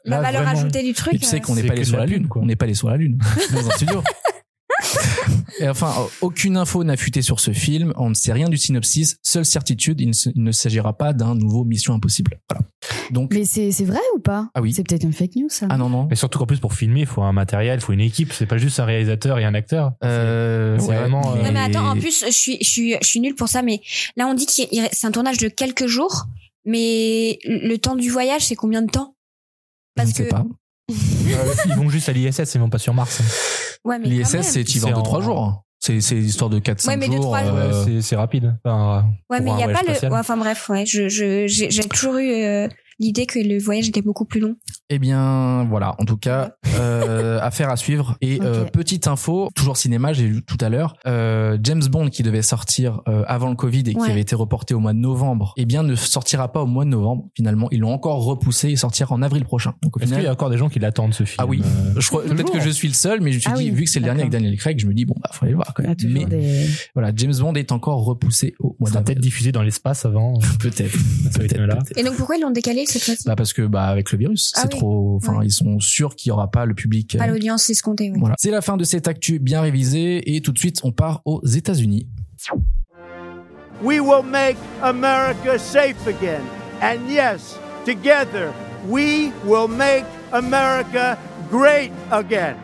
La 0.06 0.22
valeur 0.22 0.44
vraiment. 0.44 0.60
ajoutée 0.60 0.84
du 0.84 0.94
truc. 0.94 1.14
Et 1.14 1.20
tu 1.20 1.26
sais 1.26 1.38
euh, 1.38 1.40
qu'on 1.40 1.56
n'est 1.56 1.64
pas 1.64 1.74
allé 1.74 1.84
sur 1.86 1.98
la 1.98 2.06
la 2.06 2.12
lune, 2.12 2.28
quoi. 2.28 2.42
on 2.42 2.46
n'est 2.46 2.56
pas 2.56 2.66
allé 2.66 2.74
sur 2.74 2.90
la 2.90 2.98
lune 2.98 3.18
dans 3.54 3.68
un 3.68 3.72
studio. 3.72 4.02
Et 5.60 5.68
enfin, 5.68 5.94
euh, 6.00 6.08
aucune 6.22 6.58
info 6.58 6.84
n'a 6.84 6.98
fuité 6.98 7.22
sur 7.22 7.40
ce 7.40 7.52
film. 7.52 7.94
On 7.98 8.10
ne 8.10 8.14
sait 8.14 8.34
rien 8.34 8.50
du 8.50 8.58
synopsis. 8.58 9.18
Seule 9.24 9.46
certitude, 9.46 10.02
il 10.02 10.12
ne, 10.36 10.52
s'agira 10.52 10.94
pas 10.94 11.14
d'un 11.14 11.36
nouveau 11.36 11.64
Mission 11.64 11.94
Impossible. 11.94 12.40
Voilà. 12.50 12.66
Donc, 13.12 13.34
Mais 13.34 13.46
c'est 13.46 13.72
vrai 13.86 14.00
ou 14.16 14.20
pas? 14.20 14.50
Ah 14.54 14.62
oui. 14.62 14.74
C'est 14.74 14.84
peut-être 14.84 15.04
une 15.04 15.14
fake 15.14 15.36
news 15.36 15.50
ça. 15.50 15.68
ah 15.70 15.78
non 15.78 15.90
non. 15.90 16.08
Et 16.12 16.16
surtout 16.16 16.40
qu'en 16.40 16.46
plus 16.46 16.60
pour 16.60 16.74
filmer, 16.74 17.02
il 17.02 17.06
faut 17.06 17.24
un 17.24 17.34
matériel, 17.34 17.80
il 17.80 17.84
faut 17.84 17.94
une 17.94 18.02
équipe. 18.02 18.34
C'est 18.34 18.46
pas 18.46 18.58
juste 18.58 18.80
un 18.80 18.86
réalisateur 18.86 19.40
et 19.40 19.46
un 19.46 19.54
acteur. 19.54 19.94
Euh, 20.04 20.78
c'est 20.80 20.94
vraiment, 20.94 21.36
euh, 21.36 21.44
Non 21.44 21.52
mais 21.52 21.60
attends, 21.60 21.88
en 21.88 21.98
plus, 21.98 22.26
je 22.26 22.32
suis, 22.32 22.58
je 22.62 22.70
suis, 22.70 22.96
je 23.02 23.08
suis 23.08 23.20
nulle 23.20 23.36
pour 23.36 23.48
ça, 23.48 23.62
mais 23.62 23.82
là 24.18 24.28
on 24.28 24.34
dit 24.34 24.46
que 24.46 24.52
c'est 24.52 25.08
un 25.08 25.12
tournage 25.12 25.38
de 25.38 25.48
quelques 25.48 25.88
jours, 25.88 26.26
mais 26.66 27.40
le 27.46 27.76
temps 27.78 27.96
du 27.96 28.10
voyage, 28.10 28.46
c'est 28.46 28.56
combien 28.56 28.82
de 28.82 28.90
temps? 28.90 29.16
Je 29.98 30.04
ne 30.04 30.08
sais 30.08 30.26
que 30.26 30.30
pas. 30.30 30.46
ils 30.90 31.76
vont 31.76 31.90
juste 31.90 32.10
à 32.10 32.12
l'ISS, 32.12 32.54
ils 32.54 32.60
vont 32.60 32.70
pas 32.70 32.78
sur 32.78 32.94
Mars. 32.94 33.22
Ouais, 33.86 34.00
mais 34.00 34.08
L'ISS, 34.10 34.42
c'est 34.42 34.64
y 34.66 34.80
C'est 34.80 34.80
vas 34.80 34.96
en 34.98 35.00
en- 35.00 35.04
2-3 35.04 35.22
jours. 35.22 35.62
C'est 35.80 36.02
c'est 36.02 36.16
l'histoire 36.16 36.50
de 36.50 36.58
4-5 36.60 36.90
Ouais, 36.92 36.98
mais 36.98 37.08
deux, 37.08 37.14
jours. 37.18 37.26
trois 37.26 37.44
jours. 37.44 37.54
euh, 37.56 37.84
Ouais, 37.86 37.86
c'est- 37.86 38.02
c'est 38.02 38.16
rapide. 38.16 38.56
Enfin, 38.66 39.06
Ouais, 39.30 39.40
mais 39.40 39.52
il 39.52 39.54
un 39.54 39.60
y 39.60 39.64
a 39.64 39.68
pas 39.70 39.82
le. 39.84 40.10
ouais, 40.12 40.20
enfin 40.20 40.36
bref, 40.38 40.68
ouais, 40.70 40.86
je, 40.86 41.08
je, 41.10 41.46
j'ai 41.48 41.70
j'ai 41.70 41.84
toujours 41.84 42.16
eu 42.18 42.32
euh, 42.44 42.68
l'idée 43.00 43.26
que 43.26 43.40
le 43.40 43.60
voyage 43.60 43.90
était 43.90 44.02
beaucoup 44.02 44.26
plus 44.26 44.40
long. 44.40 44.56
Eh 44.90 45.00
bien, 45.00 45.66
voilà. 45.66 45.96
En 46.00 46.06
tout 46.06 46.18
cas, 46.18 46.56
euh, 46.80 47.40
affaire 47.42 47.70
à 47.70 47.76
suivre. 47.78 48.18
Et 48.22 48.40
euh, 48.44 48.66
petite 48.66 49.08
info, 49.08 49.50
toujours 49.56 49.78
cinéma, 49.78 50.14
j'ai 50.14 50.28
lu 50.28 50.44
tout 50.44 50.58
à 50.62 50.70
l'heure, 50.70 50.96
euh, 51.08 51.58
James 51.64 51.84
Bond 51.90 52.10
qui 52.10 52.24
devait 52.24 52.42
sortir 52.42 53.02
euh, 53.08 53.24
avant 53.28 53.50
le 53.50 53.56
Covid 53.56 53.80
et 53.80 53.94
qui 53.94 53.98
Ouais. 53.98 54.12
avait 54.12 54.22
été 54.22 54.36
reporté 54.36 54.74
au 54.74 54.80
mois 54.80 54.94
de 54.94 55.00
novembre, 55.00 55.54
eh 55.58 55.66
bien, 55.66 55.84
ne 55.84 55.96
sortira 55.96 56.52
pas 56.52 56.62
au 56.62 56.68
mois 56.68 56.86
de 56.86 56.90
novembre. 56.90 57.28
Finalement, 57.36 57.68
ils 57.72 57.80
l'ont 57.80 57.92
encore 57.94 58.24
repoussé 58.24 58.70
et 58.70 58.76
sortira 58.76 59.14
en 59.14 59.22
avril 59.22 59.44
prochain. 59.46 59.74
Donc 59.82 59.98
au 59.98 60.00
Est-ce 60.00 60.08
qu'il 60.10 60.14
y 60.18 60.20
final, 60.20 60.30
a 60.30 60.34
encore 60.34 60.50
des 60.50 60.58
gens 60.58 60.70
qui 60.70 60.80
l'attendent 60.80 61.14
ce 61.14 61.24
film 61.24 61.38
Ah 61.40 61.46
oui. 61.46 61.62
euh, 61.66 62.00
je 62.00 62.08
crois 62.08 62.24
peut-être 62.24 62.52
que 62.52 62.60
je 62.60 62.70
suis 62.70 62.88
le 62.88 62.94
seul, 62.94 63.22
mais 63.22 63.32
je 63.32 63.38
me 63.38 63.42
suis 63.42 63.50
Ah 63.52 63.58
dit, 63.58 63.66
oui, 63.66 63.72
vu 63.72 63.84
que 63.86 63.90
c'est 63.90 64.00
le 64.00 64.06
dernier 64.06 64.22
avec. 64.22 64.32
Daniel 64.32 64.56
Craig, 64.58 64.80
je 64.80 64.88
me 64.88 64.94
dis 64.94 65.06
bon, 65.06 65.16
bah, 65.22 65.30
faut 65.34 65.46
aller 65.46 65.52
le 65.52 65.58
voir 65.58 65.74
quand 65.74 65.84
Il 65.84 66.10
même. 66.14 66.14
Mais 66.14 66.26
des. 66.26 66.68
voilà, 66.94 67.12
James 67.16 67.34
Bond 67.40 67.54
est 67.56 67.72
encore 67.72 68.04
repoussé 68.06 68.54
au 68.60 68.76
mois 68.80 68.90
d'avril. 68.90 69.06
peut-être 69.06 69.20
diffusé 69.22 69.52
dans 69.52 69.64
l'espace 69.64 70.06
avant. 70.06 70.40
Peut-être. 70.60 70.98
Et 71.98 72.04
donc 72.04 72.16
pourquoi 72.16 72.38
ils 72.38 72.42
l'ont 72.42 72.52
décalé 72.52 72.85
cette 72.90 73.04
fois-ci 73.04 73.24
Bah 73.26 73.36
parce 73.36 73.54
que 73.54 73.62
bah 73.64 73.86
avec 73.88 74.12
le 74.12 74.18
virus, 74.18 74.52
Ah 74.56 74.62
c'est 74.62 74.74
oui. 74.74 74.80
trop. 74.80 75.16
Enfin, 75.18 75.38
Ouais. 75.40 75.46
ils 75.48 75.52
sont 75.52 75.80
sûrs 75.80 76.16
qu'il 76.16 76.30
y 76.30 76.32
aura 76.34 76.50
pas 76.52 76.66
le 76.66 76.74
public. 76.74 77.18
Pas 77.18 77.26
euh, 77.26 77.28
l'audience 77.28 77.70
escomptée. 77.70 78.12
Ouais. 78.12 78.20
Voilà. 78.20 78.36
C'est 78.38 78.52
la 78.52 78.62
fin 78.62 78.78
de 78.78 78.84
cette 78.84 79.08
actu 79.08 79.40
bien 79.40 79.62
révisée 79.62 80.36
et 80.36 80.42
tout 80.42 80.52
de 80.52 80.58
suite 80.60 80.82
on 80.84 80.92
part 80.92 81.22
aux 81.26 81.46
États-Unis. 81.46 82.08
We 83.84 84.00
will 84.00 84.24
make 84.24 84.56
America 84.82 85.58
safe 85.60 86.08
again. 86.08 86.42
And 86.82 87.10
yes, 87.10 87.58
together, 87.86 88.52
we 88.88 89.32
will 89.46 89.68
make 89.68 90.06
America 90.32 91.18
great 91.52 91.92
again. 92.12 92.56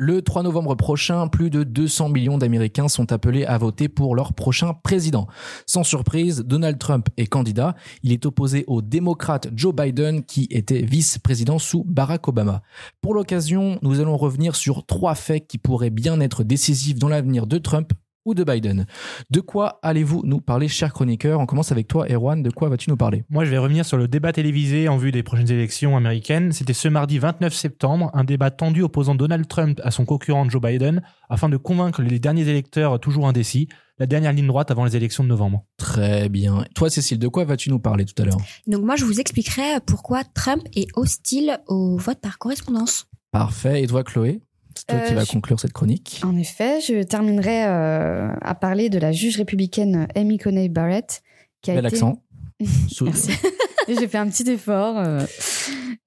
Le 0.00 0.22
3 0.22 0.44
novembre 0.44 0.76
prochain, 0.76 1.26
plus 1.26 1.50
de 1.50 1.64
200 1.64 2.10
millions 2.10 2.38
d'Américains 2.38 2.86
sont 2.86 3.10
appelés 3.10 3.44
à 3.44 3.58
voter 3.58 3.88
pour 3.88 4.14
leur 4.14 4.32
prochain 4.32 4.72
président. 4.72 5.26
Sans 5.66 5.82
surprise, 5.82 6.44
Donald 6.46 6.78
Trump 6.78 7.08
est 7.16 7.26
candidat. 7.26 7.74
Il 8.04 8.12
est 8.12 8.24
opposé 8.24 8.62
au 8.68 8.80
démocrate 8.80 9.48
Joe 9.56 9.74
Biden 9.74 10.22
qui 10.22 10.46
était 10.52 10.82
vice-président 10.82 11.58
sous 11.58 11.82
Barack 11.82 12.28
Obama. 12.28 12.62
Pour 13.00 13.12
l'occasion, 13.12 13.80
nous 13.82 13.98
allons 13.98 14.16
revenir 14.16 14.54
sur 14.54 14.86
trois 14.86 15.16
faits 15.16 15.48
qui 15.48 15.58
pourraient 15.58 15.90
bien 15.90 16.20
être 16.20 16.44
décisifs 16.44 17.00
dans 17.00 17.08
l'avenir 17.08 17.48
de 17.48 17.58
Trump 17.58 17.92
ou 18.24 18.34
de 18.34 18.44
Biden. 18.44 18.86
De 19.30 19.40
quoi 19.40 19.78
allez-vous 19.82 20.22
nous 20.24 20.40
parler, 20.40 20.68
cher 20.68 20.92
chroniqueur? 20.92 21.40
On 21.40 21.46
commence 21.46 21.72
avec 21.72 21.88
toi, 21.88 22.06
Erwan. 22.10 22.42
De 22.42 22.50
quoi 22.50 22.68
vas-tu 22.68 22.90
nous 22.90 22.96
parler? 22.96 23.24
Moi, 23.30 23.44
je 23.44 23.50
vais 23.50 23.58
revenir 23.58 23.84
sur 23.84 23.96
le 23.96 24.08
débat 24.08 24.32
télévisé 24.32 24.88
en 24.88 24.96
vue 24.96 25.12
des 25.12 25.22
prochaines 25.22 25.50
élections 25.50 25.96
américaines. 25.96 26.52
C'était 26.52 26.72
ce 26.72 26.88
mardi 26.88 27.18
29 27.18 27.54
septembre, 27.54 28.10
un 28.14 28.24
débat 28.24 28.50
tendu 28.50 28.82
opposant 28.82 29.14
Donald 29.14 29.46
Trump 29.48 29.80
à 29.82 29.90
son 29.90 30.04
concurrent 30.04 30.48
Joe 30.48 30.60
Biden 30.60 31.02
afin 31.28 31.48
de 31.48 31.56
convaincre 31.56 32.02
les 32.02 32.18
derniers 32.18 32.48
électeurs 32.48 33.00
toujours 33.00 33.28
indécis, 33.28 33.68
la 33.98 34.06
dernière 34.06 34.32
ligne 34.32 34.46
droite 34.46 34.70
avant 34.70 34.84
les 34.84 34.96
élections 34.96 35.24
de 35.24 35.28
novembre. 35.28 35.64
Très 35.76 36.28
bien. 36.28 36.64
Toi, 36.74 36.90
Cécile, 36.90 37.18
de 37.18 37.28
quoi 37.28 37.44
vas-tu 37.44 37.70
nous 37.70 37.80
parler 37.80 38.04
tout 38.04 38.20
à 38.22 38.24
l'heure? 38.24 38.38
Donc 38.66 38.84
moi 38.84 38.96
je 38.96 39.04
vous 39.04 39.20
expliquerai 39.20 39.80
pourquoi 39.86 40.22
Trump 40.24 40.62
est 40.74 40.88
hostile 40.94 41.58
au 41.66 41.96
vote 41.96 42.20
par 42.20 42.38
correspondance. 42.38 43.06
Parfait. 43.30 43.82
Et 43.82 43.86
toi, 43.86 44.04
Chloé? 44.04 44.40
C'est 44.78 44.86
toi 44.86 44.96
Euh, 44.96 45.08
qui 45.08 45.14
vas 45.14 45.24
je- 45.24 45.32
conclure 45.32 45.58
cette 45.60 45.72
chronique. 45.72 46.20
En 46.24 46.36
effet, 46.36 46.80
je 46.80 47.02
terminerai 47.02 47.64
euh, 47.66 48.28
à 48.40 48.54
parler 48.54 48.88
de 48.90 48.98
la 48.98 49.12
juge 49.12 49.36
républicaine 49.36 50.06
Amy 50.14 50.38
Coney 50.38 50.68
Barrett, 50.68 51.22
qui 51.62 51.70
a 51.70 51.74
Bel 51.74 51.86
été. 51.86 51.96
accent. 51.96 52.22
Merci. 53.00 53.30
J'ai 53.88 54.06
fait 54.08 54.18
un 54.18 54.28
petit 54.28 54.48
effort, 54.50 54.98
euh, 54.98 55.24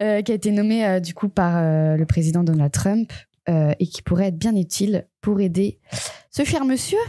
euh, 0.03 0.21
qui 0.21 0.31
a 0.31 0.35
été 0.35 0.51
nommée 0.51 0.85
euh, 0.85 0.99
du 0.99 1.13
coup 1.13 1.29
par 1.29 1.57
euh, 1.57 1.95
le 1.97 2.05
président 2.05 2.43
Donald 2.43 2.71
Trump 2.71 3.11
euh, 3.49 3.73
et 3.79 3.87
qui 3.87 4.01
pourrait 4.03 4.27
être 4.27 4.37
bien 4.37 4.55
utile 4.55 5.07
pour 5.21 5.39
aider 5.41 5.79
ce 6.29 6.43
cher 6.43 6.63
monsieur 6.65 6.99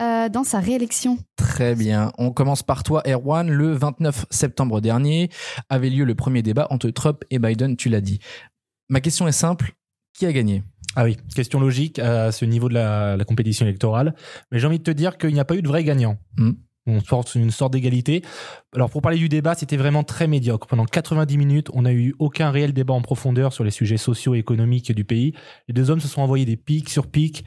euh, 0.00 0.28
dans 0.30 0.42
sa 0.44 0.58
réélection. 0.58 1.18
Très 1.36 1.74
bien. 1.74 2.12
On 2.18 2.32
commence 2.32 2.62
par 2.62 2.82
toi, 2.82 3.02
Erwan. 3.06 3.48
Le 3.50 3.72
29 3.74 4.24
septembre 4.30 4.80
dernier 4.80 5.28
avait 5.68 5.90
lieu 5.90 6.04
le 6.04 6.14
premier 6.14 6.42
débat 6.42 6.66
entre 6.70 6.88
Trump 6.90 7.22
et 7.30 7.38
Biden, 7.38 7.76
tu 7.76 7.88
l'as 7.90 8.00
dit. 8.00 8.18
Ma 8.88 9.00
question 9.00 9.28
est 9.28 9.32
simple. 9.32 9.72
Qui 10.14 10.26
a 10.26 10.32
gagné? 10.32 10.62
Ah 10.96 11.04
oui, 11.04 11.16
question 11.34 11.58
logique 11.60 11.98
à 11.98 12.32
ce 12.32 12.44
niveau 12.44 12.68
de 12.68 12.74
la, 12.74 13.16
la 13.16 13.24
compétition 13.24 13.64
électorale. 13.66 14.14
Mais 14.50 14.58
j'ai 14.58 14.66
envie 14.66 14.78
de 14.78 14.82
te 14.84 14.90
dire 14.90 15.16
qu'il 15.18 15.32
n'y 15.32 15.40
a 15.40 15.44
pas 15.44 15.54
eu 15.56 15.62
de 15.62 15.68
vrai 15.68 15.84
gagnant. 15.84 16.18
Hmm. 16.36 16.52
On 16.86 17.00
porte 17.00 17.36
une 17.36 17.52
sorte 17.52 17.72
d'égalité. 17.74 18.22
Alors 18.74 18.90
pour 18.90 19.02
parler 19.02 19.16
du 19.18 19.28
débat, 19.28 19.54
c'était 19.54 19.76
vraiment 19.76 20.02
très 20.02 20.26
médiocre. 20.26 20.66
Pendant 20.66 20.84
90 20.84 21.38
minutes, 21.38 21.68
on 21.72 21.82
n'a 21.82 21.92
eu 21.92 22.14
aucun 22.18 22.50
réel 22.50 22.72
débat 22.72 22.92
en 22.92 23.00
profondeur 23.02 23.52
sur 23.52 23.62
les 23.62 23.70
sujets 23.70 23.96
sociaux 23.96 24.34
et 24.34 24.38
économiques 24.38 24.90
du 24.92 25.04
pays. 25.04 25.32
Les 25.68 25.74
deux 25.74 25.90
hommes 25.90 26.00
se 26.00 26.08
sont 26.08 26.22
envoyés 26.22 26.44
des 26.44 26.56
pics 26.56 26.88
sur 26.90 27.06
pics. 27.06 27.44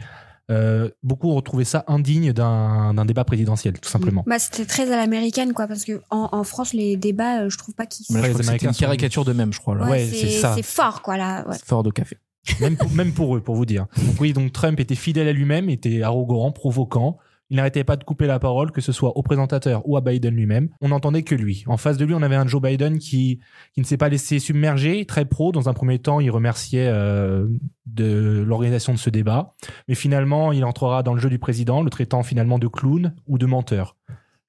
Euh, 0.51 0.89
beaucoup 1.03 1.29
ont 1.31 1.35
retrouvé 1.35 1.65
ça 1.65 1.83
indigne 1.87 2.31
d'un 2.31 3.05
débat 3.05 3.25
présidentiel, 3.25 3.79
tout 3.79 3.89
simplement. 3.89 4.23
Bah, 4.27 4.37
c'était 4.39 4.65
très 4.65 4.91
à 4.91 4.95
l'américaine, 4.95 5.53
quoi, 5.53 5.67
parce 5.67 5.83
que 5.83 6.01
en, 6.11 6.29
en 6.31 6.43
France, 6.43 6.71
les 6.73 6.95
débats, 6.97 7.41
euh, 7.41 7.49
je 7.49 7.57
trouve 7.57 7.73
pas 7.73 7.87
qu'ils 7.87 8.05
c'était 8.05 8.19
Américains 8.19 8.67
une 8.67 8.73
sont- 8.73 8.79
caricature 8.79 9.25
d'eux-mêmes, 9.25 9.51
je 9.51 9.59
crois. 9.59 9.75
Là. 9.75 9.89
Ouais, 9.89 10.05
c'est 10.05 10.29
ça. 10.29 10.53
C'est 10.55 10.63
fort, 10.63 11.01
quoi, 11.01 11.17
là. 11.17 11.45
Ouais. 11.47 11.57
Fort 11.65 11.81
de 11.83 11.89
café. 11.89 12.17
Même, 12.59 13.11
pour, 13.13 13.35
eux, 13.35 13.41
pour 13.41 13.55
vous 13.55 13.65
dire. 13.65 13.87
Oui, 14.19 14.33
donc 14.33 14.51
Trump 14.51 14.79
était 14.79 14.95
fidèle 14.95 15.27
à 15.27 15.33
lui-même, 15.33 15.69
était 15.69 16.01
arrogant, 16.01 16.51
provoquant. 16.51 17.17
Il 17.51 17.57
n'arrêtait 17.57 17.83
pas 17.83 17.95
de 17.95 18.03
couper 18.03 18.25
la 18.25 18.39
parole, 18.39 18.71
que 18.71 18.81
ce 18.81 18.91
soit 18.91 19.15
au 19.15 19.21
présentateur 19.21 19.87
ou 19.87 19.97
à 19.97 20.01
Biden 20.01 20.33
lui-même. 20.33 20.69
On 20.81 20.87
n'entendait 20.87 21.21
que 21.21 21.35
lui. 21.35 21.63
En 21.67 21.77
face 21.77 21.97
de 21.97 22.05
lui, 22.05 22.15
on 22.15 22.23
avait 22.23 22.35
un 22.35 22.47
Joe 22.47 22.59
Biden 22.61 22.97
qui, 22.97 23.39
qui 23.73 23.81
ne 23.81 23.85
s'est 23.85 23.97
pas 23.97 24.09
laissé 24.09 24.39
submerger, 24.39 25.05
très 25.05 25.25
pro. 25.25 25.51
Dans 25.51 25.69
un 25.69 25.73
premier 25.73 25.99
temps, 25.99 26.19
il 26.19 26.31
remerciait 26.31 26.87
euh, 26.87 27.47
de 27.85 28.43
l'organisation 28.47 28.93
de 28.93 28.97
ce 28.97 29.11
débat. 29.11 29.53
Mais 29.87 29.93
finalement, 29.93 30.51
il 30.53 30.65
entrera 30.65 31.03
dans 31.03 31.13
le 31.13 31.19
jeu 31.19 31.29
du 31.29 31.37
président, 31.37 31.83
le 31.83 31.91
traitant 31.91 32.23
finalement 32.23 32.57
de 32.57 32.67
clown 32.67 33.13
ou 33.27 33.37
de 33.37 33.45
menteur. 33.45 33.95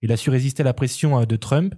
Il 0.03 0.12
a 0.12 0.17
su 0.17 0.29
résister 0.31 0.62
à 0.62 0.65
la 0.65 0.75
pression 0.75 1.19
euh, 1.19 1.25
de 1.25 1.37
Trump. 1.37 1.75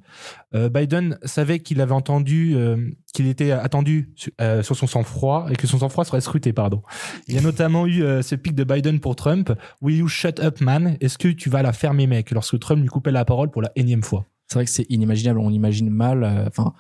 Euh, 0.55 0.69
Biden 0.69 1.19
savait 1.23 1.61
qu'il 1.61 1.81
avait 1.81 1.93
entendu, 1.93 2.55
euh, 2.57 2.77
qu'il 3.15 3.27
était 3.29 3.53
attendu 3.53 4.13
su- 4.17 4.33
euh, 4.41 4.63
sur 4.63 4.77
son 4.77 4.87
sang-froid 4.87 5.47
et 5.51 5.57
que 5.57 5.67
son 5.67 5.79
sang-froid 5.79 6.05
serait 6.05 6.21
scruté, 6.21 6.53
pardon. 6.53 6.83
Il 7.29 7.35
y 7.35 7.39
a 7.39 7.41
notamment 7.43 7.87
eu 7.87 8.03
euh, 8.03 8.23
ce 8.23 8.35
pic 8.35 8.55
de 8.55 8.65
Biden 8.65 8.99
pour 9.01 9.15
Trump. 9.17 9.53
Will 9.81 9.97
you 9.99 10.09
shut 10.09 10.41
up, 10.41 10.61
man? 10.61 10.97
Est-ce 11.01 11.17
que 11.19 11.29
tu 11.29 11.49
vas 11.49 11.63
la 11.63 11.73
fermer, 11.73 12.07
mec? 12.07 12.31
Lorsque 12.33 12.59
Trump 12.59 12.81
lui 12.83 12.89
coupait 12.89 13.13
la 13.13 13.25
parole 13.25 13.51
pour 13.51 13.63
la 13.63 13.71
énième 13.77 14.03
fois. 14.03 14.25
C'est 14.49 14.55
vrai 14.55 14.65
que 14.65 14.71
c'est 14.71 14.87
inimaginable. 14.89 15.39
On 15.39 15.51
imagine 15.51 15.89
mal, 15.91 16.25
euh, 16.25 16.47
enfin, 16.49 16.73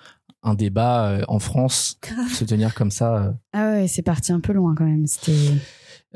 un 0.42 0.54
débat 0.54 1.08
euh, 1.10 1.24
en 1.28 1.38
France 1.38 2.00
se 2.32 2.44
tenir 2.44 2.74
comme 2.74 2.90
ça. 2.90 3.16
euh. 3.16 3.32
Ah 3.52 3.70
ouais, 3.72 3.88
c'est 3.88 4.02
parti 4.02 4.32
un 4.32 4.40
peu 4.40 4.52
loin 4.52 4.74
quand 4.76 4.84
même. 4.86 5.06
C'était. 5.06 5.32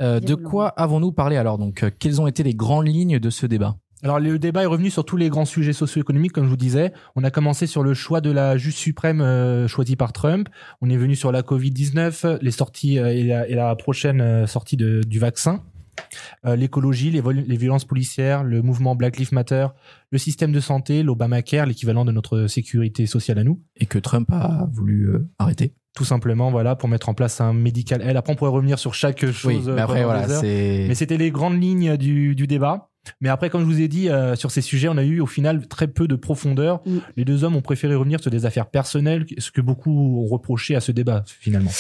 Euh, 0.00 0.20
de 0.20 0.34
quoi 0.34 0.68
avons-nous 0.68 1.12
parlé 1.12 1.36
alors? 1.36 1.58
Donc, 1.58 1.82
euh, 1.82 1.90
quelles 1.98 2.20
ont 2.20 2.26
été 2.26 2.42
les 2.42 2.54
grandes 2.54 2.86
lignes 2.88 3.18
de 3.18 3.30
ce 3.30 3.44
débat? 3.46 3.76
Alors 4.02 4.18
le 4.18 4.38
débat 4.38 4.62
est 4.62 4.66
revenu 4.66 4.90
sur 4.90 5.04
tous 5.04 5.16
les 5.16 5.28
grands 5.28 5.44
sujets 5.44 5.72
socio-économiques, 5.72 6.32
comme 6.32 6.44
je 6.44 6.50
vous 6.50 6.56
disais. 6.56 6.92
On 7.14 7.22
a 7.24 7.30
commencé 7.30 7.66
sur 7.66 7.82
le 7.84 7.94
choix 7.94 8.20
de 8.20 8.30
la 8.30 8.56
juge 8.56 8.74
suprême 8.74 9.20
euh, 9.20 9.68
choisie 9.68 9.94
par 9.96 10.12
Trump. 10.12 10.48
On 10.80 10.90
est 10.90 10.96
venu 10.96 11.14
sur 11.14 11.30
la 11.30 11.42
Covid-19, 11.42 12.38
les 12.42 12.50
sorties 12.50 12.98
euh, 12.98 13.12
et, 13.14 13.22
la, 13.24 13.48
et 13.48 13.54
la 13.54 13.74
prochaine 13.76 14.20
euh, 14.20 14.46
sortie 14.46 14.76
de- 14.76 15.02
du 15.06 15.18
vaccin, 15.18 15.62
Euh, 16.46 16.56
l'écologie, 16.56 17.10
les, 17.10 17.22
les 17.46 17.56
violences 17.56 17.84
policières, 17.84 18.42
le 18.44 18.62
mouvement 18.62 18.96
Black 18.96 19.18
Lives 19.18 19.32
Matter, 19.34 19.66
le 20.10 20.18
système 20.18 20.50
de 20.50 20.58
santé, 20.60 21.02
l'Obamacare, 21.02 21.66
l'équivalent 21.66 22.04
de 22.06 22.12
notre 22.12 22.46
sécurité 22.46 23.06
sociale 23.06 23.38
à 23.38 23.44
nous. 23.44 23.60
et 23.76 23.86
que 23.86 23.98
Trump 23.98 24.26
a 24.32 24.66
voulu 24.72 25.08
euh, 25.10 25.28
arrêter 25.38 25.74
Tout 25.94 26.04
simplement, 26.06 26.50
voilà, 26.50 26.76
pour 26.76 26.88
mettre 26.88 27.08
en 27.10 27.14
place 27.14 27.40
un 27.42 27.52
médical 27.52 28.00
aide. 28.02 28.16
Après, 28.16 28.32
on 28.32 28.36
pourrait 28.36 28.50
revenir 28.50 28.78
sur 28.78 28.94
chaque 28.94 29.24
chose. 29.26 29.44
Oui, 29.46 29.62
euh, 29.68 29.74
mais 29.76 29.82
après 29.82 30.04
voilà, 30.04 30.26
c'est 30.40 30.86
Mais 30.88 30.94
c'était 30.94 31.18
les 31.18 31.30
grandes 31.30 31.60
lignes 31.62 31.96
du, 31.98 32.34
du 32.34 32.46
débat. 32.46 32.88
Mais 33.20 33.28
après, 33.28 33.50
comme 33.50 33.62
je 33.62 33.66
vous 33.66 33.80
ai 33.80 33.88
dit, 33.88 34.08
euh, 34.08 34.36
sur 34.36 34.50
ces 34.50 34.60
sujets, 34.60 34.88
on 34.88 34.96
a 34.96 35.02
eu 35.02 35.20
au 35.20 35.26
final 35.26 35.66
très 35.66 35.88
peu 35.88 36.06
de 36.08 36.14
profondeur. 36.14 36.80
Mm. 36.86 36.98
Les 37.16 37.24
deux 37.24 37.44
hommes 37.44 37.56
ont 37.56 37.62
préféré 37.62 37.94
revenir 37.94 38.20
sur 38.20 38.30
des 38.30 38.46
affaires 38.46 38.66
personnelles, 38.66 39.26
ce 39.38 39.50
que 39.50 39.60
beaucoup 39.60 40.22
ont 40.22 40.26
reproché 40.26 40.74
à 40.74 40.80
ce 40.80 40.92
débat, 40.92 41.24
finalement. 41.26 41.70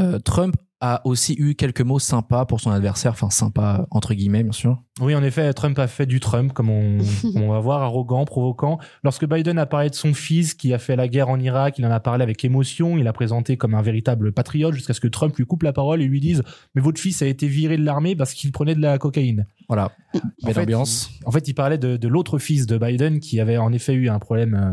Euh, 0.00 0.18
Trump 0.18 0.54
a 0.80 1.00
aussi 1.04 1.34
eu 1.38 1.54
quelques 1.56 1.80
mots 1.80 1.98
sympas 1.98 2.44
pour 2.46 2.60
son 2.60 2.70
adversaire, 2.70 3.10
enfin 3.12 3.30
sympa 3.30 3.86
entre 3.90 4.14
guillemets 4.14 4.44
bien 4.44 4.52
sûr. 4.52 4.80
Oui, 5.00 5.14
en 5.14 5.22
effet, 5.22 5.52
Trump 5.52 5.78
a 5.78 5.86
fait 5.86 6.06
du 6.06 6.18
Trump, 6.20 6.52
comme 6.52 6.70
on, 6.70 6.98
comme 7.32 7.42
on 7.42 7.50
va 7.52 7.60
voir, 7.60 7.82
arrogant, 7.82 8.24
provoquant. 8.24 8.78
Lorsque 9.04 9.26
Biden 9.28 9.58
a 9.58 9.66
parlé 9.66 9.90
de 9.90 9.94
son 9.94 10.12
fils 10.14 10.54
qui 10.54 10.72
a 10.74 10.78
fait 10.78 10.96
la 10.96 11.06
guerre 11.08 11.28
en 11.28 11.38
Irak, 11.38 11.78
il 11.78 11.86
en 11.86 11.90
a 11.90 12.00
parlé 12.00 12.22
avec 12.22 12.44
émotion, 12.44 12.96
il 12.98 13.04
l'a 13.04 13.12
présenté 13.12 13.56
comme 13.56 13.74
un 13.74 13.82
véritable 13.82 14.32
patriote, 14.32 14.74
jusqu'à 14.74 14.94
ce 14.94 15.00
que 15.00 15.08
Trump 15.08 15.36
lui 15.36 15.46
coupe 15.46 15.62
la 15.62 15.72
parole 15.72 16.00
et 16.02 16.06
lui 16.06 16.20
dise 16.20 16.42
«Mais 16.74 16.82
votre 16.82 17.00
fils 17.00 17.22
a 17.22 17.26
été 17.26 17.46
viré 17.48 17.76
de 17.76 17.84
l'armée 17.84 18.16
parce 18.16 18.32
qu'il 18.34 18.50
prenait 18.52 18.74
de 18.74 18.80
la 18.82 18.98
cocaïne». 18.98 19.46
Voilà, 19.68 19.92
En 20.14 20.20
belle 20.46 20.54
fait, 20.54 20.60
ambiance. 20.62 21.10
il- 21.20 21.26
en 21.28 21.30
fait, 21.30 21.46
il 21.46 21.54
parlait 21.54 21.78
de, 21.78 21.96
de 21.96 22.08
l'autre 22.08 22.38
fils 22.38 22.66
de 22.66 22.76
Biden 22.78 23.20
qui 23.20 23.38
avait 23.40 23.56
en 23.58 23.72
effet 23.72 23.92
eu 23.94 24.08
un 24.08 24.18
problème 24.18 24.54
euh, 24.54 24.72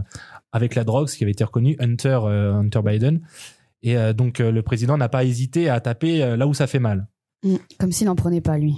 avec 0.51 0.73
la 0.75 0.83
drogue, 0.85 1.07
ce 1.09 1.17
qui 1.17 1.23
avait 1.23 1.31
été 1.33 1.43
reconnu, 1.43 1.75
Hunter, 1.79 2.19
euh, 2.23 2.53
Hunter 2.53 2.79
Biden. 2.83 3.21
Et 3.85 3.95
euh, 3.97 4.11
donc, 4.11 4.39
euh, 4.41 4.51
le 4.51 4.61
président 4.63 4.97
n'a 4.97 5.07
pas 5.07 5.23
hésité 5.23 5.69
à 5.69 5.79
taper 5.79 6.21
euh, 6.23 6.35
là 6.35 6.47
où 6.47 6.53
ça 6.53 6.67
fait 6.67 6.79
mal. 6.79 7.07
Mm, 7.43 7.55
Comme 7.79 7.91
s'il 7.93 8.07
n'en 8.07 8.15
prenait 8.15 8.41
pas, 8.41 8.57
lui. 8.57 8.75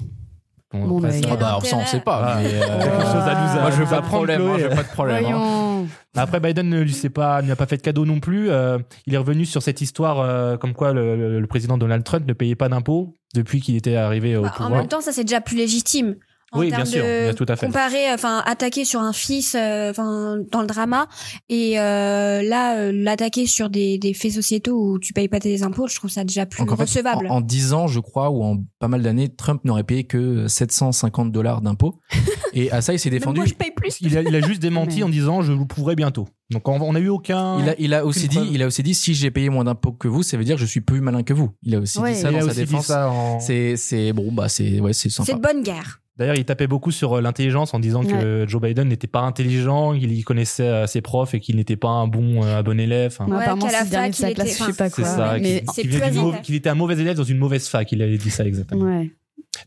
Bon, 0.73 0.85
Bon, 0.85 0.97
après, 1.03 1.21
bah, 1.21 1.27
Ah 1.31 1.35
bah 1.37 1.59
ça 1.63 1.77
on 1.77 1.85
sait 1.85 2.01
pas. 2.01 2.39
Mais, 2.41 2.49
euh, 2.53 2.59
Quelque 2.83 3.01
chose 3.05 3.23
à 3.25 3.53
nous- 3.55 3.61
moi 3.61 3.71
je 3.71 3.77
veux 3.81 3.85
pas 3.89 4.01
de 4.01 4.05
problème. 4.05 4.37
Chloé. 4.41 4.47
moi, 4.49 4.59
je 4.59 4.63
veux 4.65 4.75
pas 4.75 4.83
de 4.83 4.87
problème. 4.89 5.25
hein. 5.25 5.85
Après, 6.17 6.39
Biden 6.41 6.67
ne 6.67 6.81
lui 6.81 6.91
s'est 6.93 7.09
pas, 7.09 7.41
ne 7.41 7.49
a 7.51 7.55
pas 7.55 7.67
fait 7.67 7.77
de 7.77 7.81
cadeau 7.83 8.05
non 8.05 8.19
plus. 8.19 8.49
Euh, 8.49 8.77
il 9.05 9.13
est 9.13 9.17
revenu 9.17 9.45
sur 9.45 9.63
cette 9.63 9.79
histoire 9.79 10.19
euh, 10.19 10.57
comme 10.57 10.73
quoi 10.73 10.91
le, 10.91 11.15
le- 11.15 11.39
le 11.39 11.47
président 11.47 11.77
Donald 11.77 12.03
Trump 12.03 12.25
ne 12.27 12.33
payait 12.33 12.55
pas 12.55 12.67
d'impôts 12.67 13.13
depuis 13.33 13.61
qu'il 13.61 13.77
était 13.77 13.95
arrivé 13.95 14.35
au 14.35 14.41
Bah, 14.41 14.49
en 14.49 14.57
pouvoir. 14.57 14.71
même 14.81 14.87
temps, 14.89 14.99
ça 14.99 15.13
c'est 15.13 15.23
déjà 15.23 15.39
plus 15.39 15.55
légitime. 15.55 16.15
En 16.53 16.59
Oui, 16.61 16.69
termes 16.69 16.83
bien 16.83 16.91
sûr, 16.91 17.03
de 17.03 17.23
bien, 17.25 17.33
tout 17.33 17.45
à 17.49 17.57
fait. 17.57 17.65
Comparer, 17.65 18.09
enfin, 18.13 18.41
attaquer 18.45 18.85
sur 18.85 19.01
un 19.01 19.11
fils, 19.11 19.53
euh, 19.53 19.89
enfin, 19.91 20.37
dans 20.49 20.61
le 20.61 20.67
drama, 20.67 21.07
et 21.49 21.77
euh, 21.77 22.41
là, 22.41 22.77
euh, 22.77 22.91
l'attaquer 22.93 23.45
sur 23.47 23.69
des, 23.69 23.97
des 23.97 24.13
faits 24.13 24.31
sociétaux 24.31 24.93
où 24.93 24.97
tu 24.99 25.11
payes 25.11 25.27
pas 25.27 25.41
tes 25.41 25.61
impôts, 25.63 25.87
je 25.87 25.95
trouve 25.95 26.09
ça 26.09 26.23
déjà 26.23 26.45
plus 26.45 26.59
Donc, 26.63 26.69
fait, 26.77 26.83
recevable. 26.83 27.27
en, 27.27 27.35
en 27.37 27.41
10 27.41 27.73
ans, 27.73 27.87
je 27.87 27.99
crois, 27.99 28.29
ou 28.29 28.43
en 28.43 28.63
pas 28.79 28.87
mal 28.87 29.01
d'années, 29.01 29.27
Trump 29.27 29.59
n'aurait 29.65 29.83
payé 29.83 30.05
que 30.05 30.47
750 30.47 31.33
dollars 31.33 31.61
d'impôts. 31.61 31.99
Et 32.53 32.71
à 32.71 32.79
ça, 32.81 32.93
il 32.93 32.99
s'est 32.99 33.09
défendu. 33.09 33.39
moi, 33.41 33.45
je 33.45 33.53
paye 33.53 33.71
plus. 33.71 33.97
Il 33.99 34.17
a, 34.17 34.21
il 34.21 34.33
a 34.33 34.39
juste 34.39 34.61
démenti 34.61 34.97
Mais- 34.99 35.03
en 35.03 35.09
disant 35.09 35.41
je 35.41 35.51
vous 35.51 35.65
prouverai 35.67 35.95
bientôt. 35.95 36.27
Donc 36.49 36.67
on 36.69 36.79
on 36.79 36.95
a 36.95 36.99
eu 36.99 37.09
aucun. 37.09 37.59
Il 37.59 37.69
a, 37.69 37.75
il 37.77 37.93
a 37.93 38.05
aussi 38.05 38.29
dit, 38.29 38.37
preuve. 38.37 38.49
il 38.53 38.63
a 38.63 38.67
aussi 38.67 38.81
dit, 38.83 38.93
si 38.95 39.13
j'ai 39.13 39.31
payé 39.31 39.49
moins 39.49 39.65
d'impôts 39.65 39.91
que 39.91 40.07
vous, 40.07 40.23
ça 40.23 40.37
veut 40.37 40.45
dire 40.45 40.55
que 40.55 40.61
je 40.61 40.65
suis 40.65 40.79
plus 40.81 41.01
malin 41.01 41.23
que 41.23 41.33
vous. 41.33 41.51
Il 41.61 41.75
a 41.75 41.79
aussi 41.79 41.99
Ouais, 41.99 42.13
dit 42.13 42.19
ça 42.21 42.31
il 42.31 42.39
dans 42.39 42.47
a 42.47 42.53
sa 42.53 42.55
défense. 42.61 42.89
en- 42.89 43.39
C'est, 43.41 43.75
c'est 43.75 44.13
bon, 44.13 44.31
bah 44.31 44.47
c'est, 44.47 44.79
ouais, 44.79 44.93
c'est 44.93 45.09
C'est 45.09 45.23
sympa. 45.25 45.33
de 45.33 45.41
bonne 45.41 45.61
guerre. 45.61 45.99
D'ailleurs, 46.17 46.35
il 46.35 46.45
tapait 46.45 46.67
beaucoup 46.67 46.91
sur 46.91 47.13
euh, 47.17 47.21
l'intelligence 47.21 47.73
en 47.73 47.79
disant 47.79 48.01
que 48.03 48.45
Joe 48.47 48.61
Biden 48.61 48.87
n'était 48.87 49.07
pas 49.07 49.21
intelligent, 49.21 49.93
qu'il 49.97 50.11
y 50.11 50.23
connaissait 50.23 50.67
euh, 50.67 50.87
ses 50.87 51.01
profs 51.01 51.33
et 51.35 51.39
qu'il 51.39 51.55
n'était 51.57 51.75
pas 51.77 51.89
un 51.89 52.07
bon, 52.07 52.43
euh, 52.43 52.57
un 52.59 52.63
bon 52.63 52.79
élève. 52.79 53.11
Enfin, 53.19 53.29
Ouais, 53.31 53.41
apparemment, 53.43 53.65
qu'à 53.67 53.71
la 53.71 53.83
c'est 53.83 53.89
dernier 53.91 54.09
de 54.09 54.15
fac, 54.15 54.21
sa 54.21 54.29
il 54.29 54.33
classe, 54.35 54.47
était- 54.47 54.57
je 54.59 54.63
sais 54.71 54.77
pas 54.77 54.89
c'est 54.89 55.01
quoi. 55.03 55.11
ça, 55.11 55.31
ouais, 55.33 55.39
mais 55.39 55.63
qu'il- 55.75 55.91
c'est 55.93 56.11
mau- 56.13 56.33
qu'il 56.43 56.55
était 56.55 56.69
un 56.69 56.75
mauvais 56.75 56.95
élève 56.99 57.15
dans 57.17 57.23
une 57.23 57.37
mauvaise 57.37 57.67
fac. 57.67 57.91
Il 57.91 58.01
avait 58.01 58.17
dit 58.17 58.29
ça 58.31 58.45
exactement. 58.45 58.85
ouais. 58.85 59.11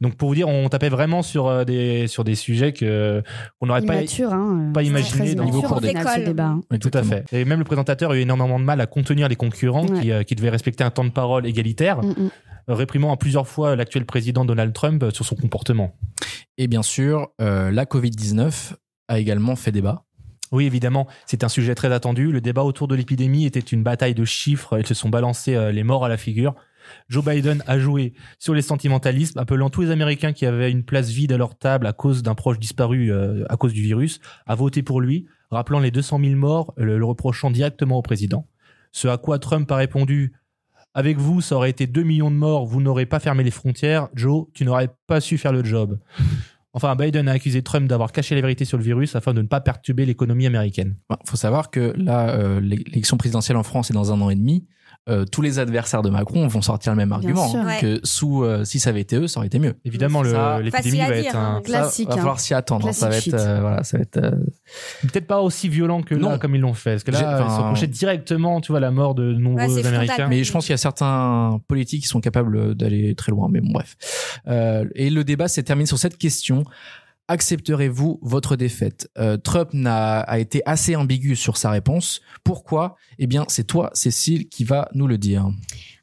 Donc 0.01 0.17
pour 0.17 0.29
vous 0.29 0.35
dire, 0.35 0.49
on 0.49 0.69
tapait 0.69 0.89
vraiment 0.89 1.23
sur 1.23 1.47
euh, 1.49 1.65
des 1.65 2.07
sur 2.07 2.25
des 2.25 2.35
sujets 2.35 2.73
que 2.73 3.23
qu'on 3.59 3.67
n'aurait 3.67 3.83
pas. 3.83 3.95
hein. 3.95 4.71
pas 4.75 4.81
C'est 4.83 4.87
imaginé 4.87 5.35
dans- 5.35 5.45
Niveau 5.45 5.63
cours 5.63 5.81
d'école. 5.81 6.25
débat, 6.25 6.57
hein. 6.71 6.79
Tout 6.81 6.91
à 6.95 7.03
fait. 7.03 7.25
Et 7.33 7.45
même 7.45 7.59
le 7.59 7.65
présentateur 7.65 8.11
a 8.13 8.17
eu 8.17 8.21
énormément 8.21 8.59
de 8.61 8.65
mal 8.65 8.81
à 8.81 8.87
contenir 8.87 9.29
les 9.29 9.37
concurrents 9.37 9.87
Ouais. 9.87 10.01
qui, 10.01 10.13
euh, 10.13 10.23
qui 10.23 10.35
devaient 10.35 10.51
respecter 10.51 10.85
un 10.85 10.91
temps 10.91 11.05
de 11.05 11.11
parole 11.11 11.47
égalitaire, 11.47 12.03
Mm, 12.03 12.09
mm. 12.09 12.31
euh, 12.71 12.75
réprimant 12.75 13.13
à 13.13 13.17
plusieurs 13.17 13.49
fois 13.49 13.77
l'actuel 13.77 14.05
président 14.05 14.45
Donald 14.45 14.73
Trump 14.73 15.03
euh, 15.03 15.11
sur 15.11 15.25
son 15.25 15.35
comportement. 15.37 15.95
Et 16.59 16.67
bien 16.69 16.83
sûr, 16.83 17.29
euh, 17.41 17.71
la 17.71 17.85
Covid-19 17.87 18.75
a 19.09 19.19
également 19.19 19.57
fait 19.57 19.73
débat. 19.73 20.05
Oui, 20.53 20.67
évidemment, 20.67 21.07
c'est 21.27 21.45
un 21.45 21.49
sujet 21.49 21.75
très 21.77 21.93
attendu. 21.93 22.33
Le 22.33 22.41
débat 22.41 22.65
autour 22.65 22.89
de 22.89 22.97
l'épidémie 22.97 23.47
était 23.47 23.61
une 23.61 23.83
bataille 23.85 24.15
de 24.15 24.25
chiffres. 24.25 24.79
Ils 24.81 24.87
se 24.87 24.95
sont 24.95 25.09
balancés 25.09 25.55
euh, 25.55 25.71
les 25.71 25.85
morts 25.85 26.05
à 26.05 26.09
la 26.09 26.17
figure. 26.17 26.55
Joe 27.09 27.25
Biden 27.25 27.63
a 27.67 27.79
joué 27.79 28.15
sur 28.39 28.55
les 28.55 28.63
sentimentalismes, 28.63 29.39
appelant 29.39 29.71
tous 29.71 29.83
les 29.83 29.91
Américains 29.91 30.33
qui 30.33 30.47
avaient 30.47 30.71
une 30.71 30.85
place 30.85 31.11
vide 31.11 31.33
à 31.33 31.39
leur 31.39 31.57
table 31.57 31.87
à 31.87 31.93
cause 31.93 32.23
d'un 32.23 32.35
proche 32.35 32.59
disparu 32.59 33.13
euh, 33.13 33.45
à 33.49 33.57
cause 33.57 33.73
du 33.73 33.83
virus 33.83 34.21
à 34.47 34.55
voter 34.55 34.83
pour 34.83 35.01
lui, 35.01 35.27
rappelant 35.51 35.81
les 35.81 35.91
200 35.91 36.21
000 36.23 36.35
morts, 36.37 36.73
le, 36.77 36.99
le 36.99 37.05
reprochant 37.05 37.51
directement 37.51 37.99
au 37.99 38.03
président. 38.03 38.47
Ce 38.93 39.09
à 39.09 39.19
quoi 39.19 39.39
Trump 39.39 39.71
a 39.71 39.77
répondu 39.77 40.33
Avec 40.95 41.19
vous, 41.19 41.41
ça 41.41 41.57
aurait 41.57 41.71
été 41.71 41.87
2 41.87 42.03
millions 42.03 42.31
de 42.31 42.37
morts, 42.37 42.67
vous 42.67 42.81
n'aurez 42.81 43.07
pas 43.07 43.21
fermé 43.21 43.45
les 43.45 43.51
frontières. 43.51 44.09
Joe, 44.15 44.47
tu 44.55 44.65
n'aurais 44.65 44.89
pas 45.07 45.21
su 45.21 45.39
faire 45.39 45.53
le 45.53 45.65
job. 45.65 45.99
Enfin, 46.73 46.95
Biden 46.95 47.29
a 47.29 47.33
accusé 47.33 47.63
Trump 47.63 47.89
d'avoir 47.89 48.13
caché 48.13 48.35
la 48.37 48.41
vérité 48.41 48.65
sur 48.65 48.79
le 48.79 48.85
virus 48.85 49.17
afin 49.17 49.35
de 49.35 49.43
ne 49.43 49.49
pas 49.49 49.61
perturber 49.61 50.07
l'économie 50.07 50.47
américaine. 50.47 50.97
Il 51.11 51.29
faut 51.29 51.37
savoir 51.37 51.71
que 51.71 51.93
là, 51.97 52.31
euh, 52.31 52.61
l'élection 52.61 53.17
présidentielle 53.17 53.57
en 53.57 53.65
France 53.65 53.91
est 53.91 53.95
dans 53.95 54.13
un 54.13 54.21
an 54.21 54.31
et 54.31 54.37
demi. 54.37 54.67
Euh, 55.09 55.25
tous 55.25 55.41
les 55.43 55.59
adversaires 55.59 56.03
de 56.03 56.11
Macron 56.11 56.47
vont 56.47 56.61
sortir 56.61 56.93
le 56.93 56.97
même 56.99 57.11
argument. 57.11 57.49
sûr. 57.49 57.59
hein, 57.61 57.67
Ouais. 57.67 57.79
Que 57.81 58.01
sous, 58.05 58.45
euh, 58.45 58.65
si 58.65 58.79
ça 58.79 58.91
avait 58.91 59.01
été 59.01 59.17
eux, 59.17 59.27
ça 59.27 59.41
aurait 59.41 59.47
été 59.47 59.59
mieux. 59.59 59.75
Évidemment, 59.85 60.23
l'épidémie 60.23 60.99
va 60.99 61.07
dire, 61.07 61.27
être 61.27 61.37
hein. 61.37 61.57
un... 61.57 61.61
Classique, 61.63 62.05
Ça, 62.05 62.11
va 62.11 62.15
hein. 62.15 62.17
falloir 62.19 62.39
s'y 62.41 62.55
attendre. 62.55 62.87
hein. 62.87 62.93
Ça 62.93 63.09
va 63.09 63.17
être, 63.17 63.33
euh, 63.35 63.61
voilà, 63.61 63.83
ça 63.83 63.97
va 63.97 64.03
être. 64.03 64.19
euh, 64.19 64.31
Peut-être 65.03 65.27
pas 65.27 65.41
aussi 65.41 65.69
violent 65.71 66.03
que 66.03 66.15
là, 66.15 66.21
Non. 66.33 66.39
comme 66.39 66.55
ils 66.55 66.61
l'ont 66.61 66.75
fait. 66.75 66.91
Parce 66.93 67.05
que 67.05 67.11
là, 67.13 67.43
ils 67.45 67.51
se 67.51 67.57
reprochaient 67.61 67.87
directement, 67.87 68.61
tu 68.61 68.73
vois, 68.73 68.81
la 68.81 68.91
mort 68.91 69.15
de 69.15 69.33
nombreux 69.33 69.63
Ouais, 69.63 69.69
c'est 69.69 69.81
frontal. 69.81 69.95
Américains. 69.95 70.29
Mais 70.29 70.45
je 70.45 70.53
pense 70.53 70.67
qu'il 70.67 70.73
y 70.73 70.75
a 70.75 70.79
certains 70.79 71.61
politiques 71.67 72.03
qui 72.03 72.09
sont 72.09 72.21
capables 72.21 72.75
d'aller 72.75 73.15
très 73.15 73.33
loin. 73.33 73.49
Mais 73.51 73.61
bon, 73.63 73.73
bref. 73.73 73.97
Euh, 74.49 74.85
et 74.95 75.09
le 75.11 75.25
débat 75.25 75.49
s'est 75.49 75.63
terminé 75.63 75.87
sur 75.87 75.99
cette 75.99 76.19
question. 76.19 76.65
Accepterez-vous 77.31 78.19
votre 78.23 78.57
défaite? 78.57 79.09
Euh, 79.17 79.37
Trump 79.37 79.71
a 79.87 80.39
été 80.41 80.63
assez 80.67 80.97
ambigu 80.97 81.37
sur 81.37 81.57
sa 81.57 81.71
réponse. 81.71 82.23
Pourquoi? 82.43 82.97
Eh 83.21 83.29
bien, 83.29 83.45
c'est 83.47 83.69
toi, 83.69 83.91
Cécile, 83.95 84.49
qui 84.49 84.65
va 84.65 84.89
nous 84.95 85.07
le 85.07 85.17
dire. 85.17 85.49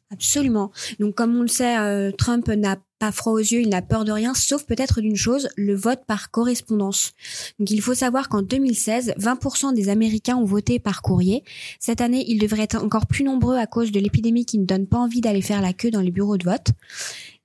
Absolument. 0.10 0.72
Donc, 1.01 1.15
comme 1.15 1.36
on 1.36 1.41
le 1.41 1.50
sait, 1.50 1.77
euh, 1.77 2.12
Trump 2.17 2.48
n'a 2.48 2.77
pas 3.00 3.12
froid 3.12 3.34
aux 3.34 3.39
yeux, 3.39 3.62
il 3.62 3.70
n'a 3.70 3.82
peur 3.82 4.06
de 4.06 4.12
rien, 4.12 4.34
sauf 4.34 4.66
peut-être 4.66 5.01
d'une 5.01 5.16
chose, 5.16 5.50
le 5.56 5.75
vote 5.75 6.01
par 6.08 6.32
correspondance. 6.32 7.13
Donc 7.60 7.72
il 7.72 7.82
faut 7.82 7.94
savoir 7.94 8.30
qu'en 8.30 8.42
2016, 8.42 9.13
20% 9.20 9.74
des 9.74 9.89
Américains 9.89 10.38
ont 10.38 10.46
voté 10.46 10.80
par 10.80 11.01
courrier. 11.01 11.44
Cette 11.80 12.01
année, 12.01 12.25
ils 12.27 12.39
devraient 12.39 12.63
être 12.63 12.84
encore 12.84 13.08
plus 13.08 13.24
nombreux 13.24 13.58
à 13.58 13.68
cause 13.68 13.92
de 13.92 14.00
l'épidémie 14.00 14.46
qui 14.46 14.58
ne 14.58 14.66
donne 14.66 14.88
pas 14.88 14.98
envie 14.98 15.22
d'aller 15.22 15.42
faire 15.42 15.62
la 15.62 15.74
queue 15.74 15.92
dans 15.92 16.01
les 16.01 16.12
bureaux 16.12 16.38
de 16.38 16.46
vote. 16.46 16.68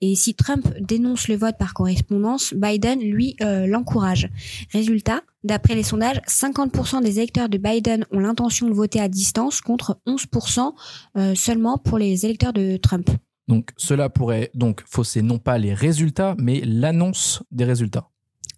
Et 0.01 0.17
si 0.17 0.35
Trump 0.35 0.67
dénonce 0.81 1.29
le 1.29 1.37
vote 1.37 1.57
par 1.59 1.75
correspondance, 1.75 2.55
Biden, 2.55 2.99
lui, 3.01 3.37
euh, 3.41 3.67
l'encourage. 3.69 4.29
Résultat, 4.73 5.23
d'après 5.45 5.77
les 5.77 5.85
sondages, 5.85 6.21
50% 6.27 7.03
des 7.03 7.19
électeurs 7.19 7.49
de 7.49 7.57
Biden 7.57 8.05
ont 8.11 8.19
l'intention 8.19 8.69
de 8.69 8.75
voter 8.75 9.01
à 9.01 9.09
distance 9.09 9.61
contre 9.61 10.01
11% 10.07 10.73
euh, 11.17 11.35
seulement 11.37 11.79
pour 11.79 11.99
les 11.99 12.27
électeurs 12.27 12.53
de 12.53 12.77
Trump. 12.79 13.09
Donc 13.49 13.71
cela 13.77 14.09
pourrait 14.09 14.51
donc 14.55 14.83
fausser 14.87 15.23
non 15.23 15.39
pas 15.39 15.59
les 15.59 15.75
résultats, 15.75 16.35
mais 16.39 16.63
l'annonce 16.65 17.43
des 17.51 17.65
résultats. 17.65 18.09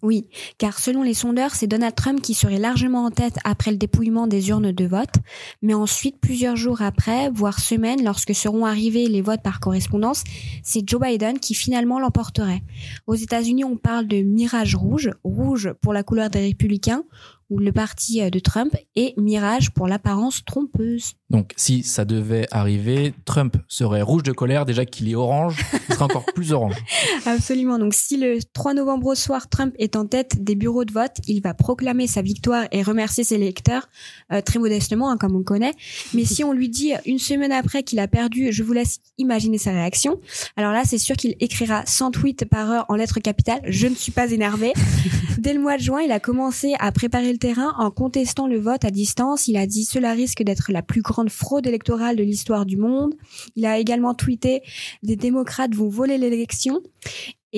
Oui, 0.05 0.27
car 0.59 0.77
selon 0.77 1.01
les 1.01 1.15
sondeurs, 1.15 1.55
c'est 1.55 1.65
Donald 1.65 1.95
Trump 1.95 2.21
qui 2.21 2.35
serait 2.35 2.59
largement 2.59 3.05
en 3.05 3.11
tête 3.11 3.39
après 3.43 3.71
le 3.71 3.77
dépouillement 3.77 4.27
des 4.27 4.49
urnes 4.49 4.71
de 4.71 4.85
vote, 4.85 5.15
mais 5.63 5.73
ensuite, 5.73 6.19
plusieurs 6.19 6.55
jours 6.55 6.83
après, 6.83 7.31
voire 7.31 7.59
semaines, 7.59 8.03
lorsque 8.03 8.35
seront 8.35 8.65
arrivés 8.65 9.07
les 9.07 9.23
votes 9.23 9.41
par 9.41 9.59
correspondance, 9.59 10.23
c'est 10.63 10.87
Joe 10.87 11.01
Biden 11.01 11.39
qui 11.39 11.55
finalement 11.55 11.99
l'emporterait. 11.99 12.61
Aux 13.07 13.15
États-Unis, 13.15 13.63
on 13.63 13.77
parle 13.77 14.07
de 14.07 14.17
mirage 14.17 14.75
rouge, 14.75 15.09
rouge 15.23 15.73
pour 15.81 15.91
la 15.91 16.03
couleur 16.03 16.29
des 16.29 16.41
républicains, 16.41 17.03
ou 17.49 17.59
le 17.59 17.71
parti 17.71 18.21
euh, 18.21 18.29
de 18.29 18.39
Trump, 18.39 18.75
et 18.95 19.13
mirage 19.17 19.71
pour 19.71 19.87
l'apparence 19.87 20.43
trompeuse. 20.45 21.13
Donc 21.29 21.53
si 21.55 21.83
ça 21.83 22.05
devait 22.05 22.47
arriver, 22.51 23.13
Trump 23.25 23.57
serait 23.67 24.01
rouge 24.01 24.23
de 24.23 24.31
colère, 24.31 24.65
déjà 24.65 24.85
qu'il 24.85 25.09
est 25.09 25.15
orange, 25.15 25.63
il 25.89 25.93
serait 25.93 26.05
encore 26.05 26.25
plus 26.33 26.51
orange. 26.51 26.75
Absolument. 27.25 27.79
Donc, 27.79 27.93
si 27.93 28.17
le 28.17 28.39
3 28.53 28.73
novembre 28.73 29.07
au 29.07 29.15
soir, 29.15 29.49
Trump 29.49 29.73
est 29.77 29.95
en 29.95 30.05
tête 30.05 30.43
des 30.43 30.55
bureaux 30.55 30.85
de 30.85 30.91
vote, 30.91 31.17
il 31.27 31.41
va 31.41 31.53
proclamer 31.53 32.07
sa 32.07 32.21
victoire 32.21 32.65
et 32.71 32.83
remercier 32.83 33.23
ses 33.23 33.35
électeurs, 33.35 33.87
euh, 34.31 34.41
très 34.41 34.59
modestement, 34.59 35.09
hein, 35.09 35.17
comme 35.17 35.35
on 35.35 35.43
connaît. 35.43 35.73
Mais 36.13 36.25
si 36.25 36.43
on 36.43 36.53
lui 36.53 36.69
dit 36.69 36.93
une 37.05 37.19
semaine 37.19 37.51
après 37.51 37.83
qu'il 37.83 37.99
a 37.99 38.07
perdu, 38.07 38.51
je 38.51 38.63
vous 38.63 38.73
laisse 38.73 38.99
imaginer 39.17 39.57
sa 39.57 39.71
réaction. 39.71 40.19
Alors 40.57 40.71
là, 40.71 40.83
c'est 40.85 40.97
sûr 40.97 41.15
qu'il 41.15 41.35
écrira 41.39 41.85
100 41.85 42.11
tweets 42.11 42.45
par 42.45 42.71
heure 42.71 42.85
en 42.89 42.95
lettres 42.95 43.19
capitales. 43.19 43.61
Je 43.67 43.87
ne 43.87 43.95
suis 43.95 44.11
pas 44.11 44.31
énervé. 44.31 44.73
Dès 45.37 45.53
le 45.53 45.59
mois 45.59 45.77
de 45.77 45.81
juin, 45.81 46.01
il 46.01 46.11
a 46.11 46.19
commencé 46.19 46.73
à 46.79 46.91
préparer 46.91 47.34
terrain 47.37 47.73
en 47.77 47.91
contestant 47.91 48.47
le 48.47 48.59
vote 48.59 48.85
à 48.85 48.91
distance. 48.91 49.47
Il 49.47 49.57
a 49.57 49.67
dit 49.67 49.85
cela 49.85 50.13
risque 50.13 50.43
d'être 50.43 50.71
la 50.71 50.81
plus 50.81 51.01
grande 51.01 51.29
fraude 51.29 51.67
électorale 51.67 52.15
de 52.15 52.23
l'histoire 52.23 52.65
du 52.65 52.77
monde. 52.77 53.15
Il 53.55 53.65
a 53.65 53.77
également 53.77 54.13
tweeté 54.13 54.61
des 55.03 55.15
démocrates 55.15 55.75
vont 55.75 55.89
voler 55.89 56.17
l'élection. 56.17 56.81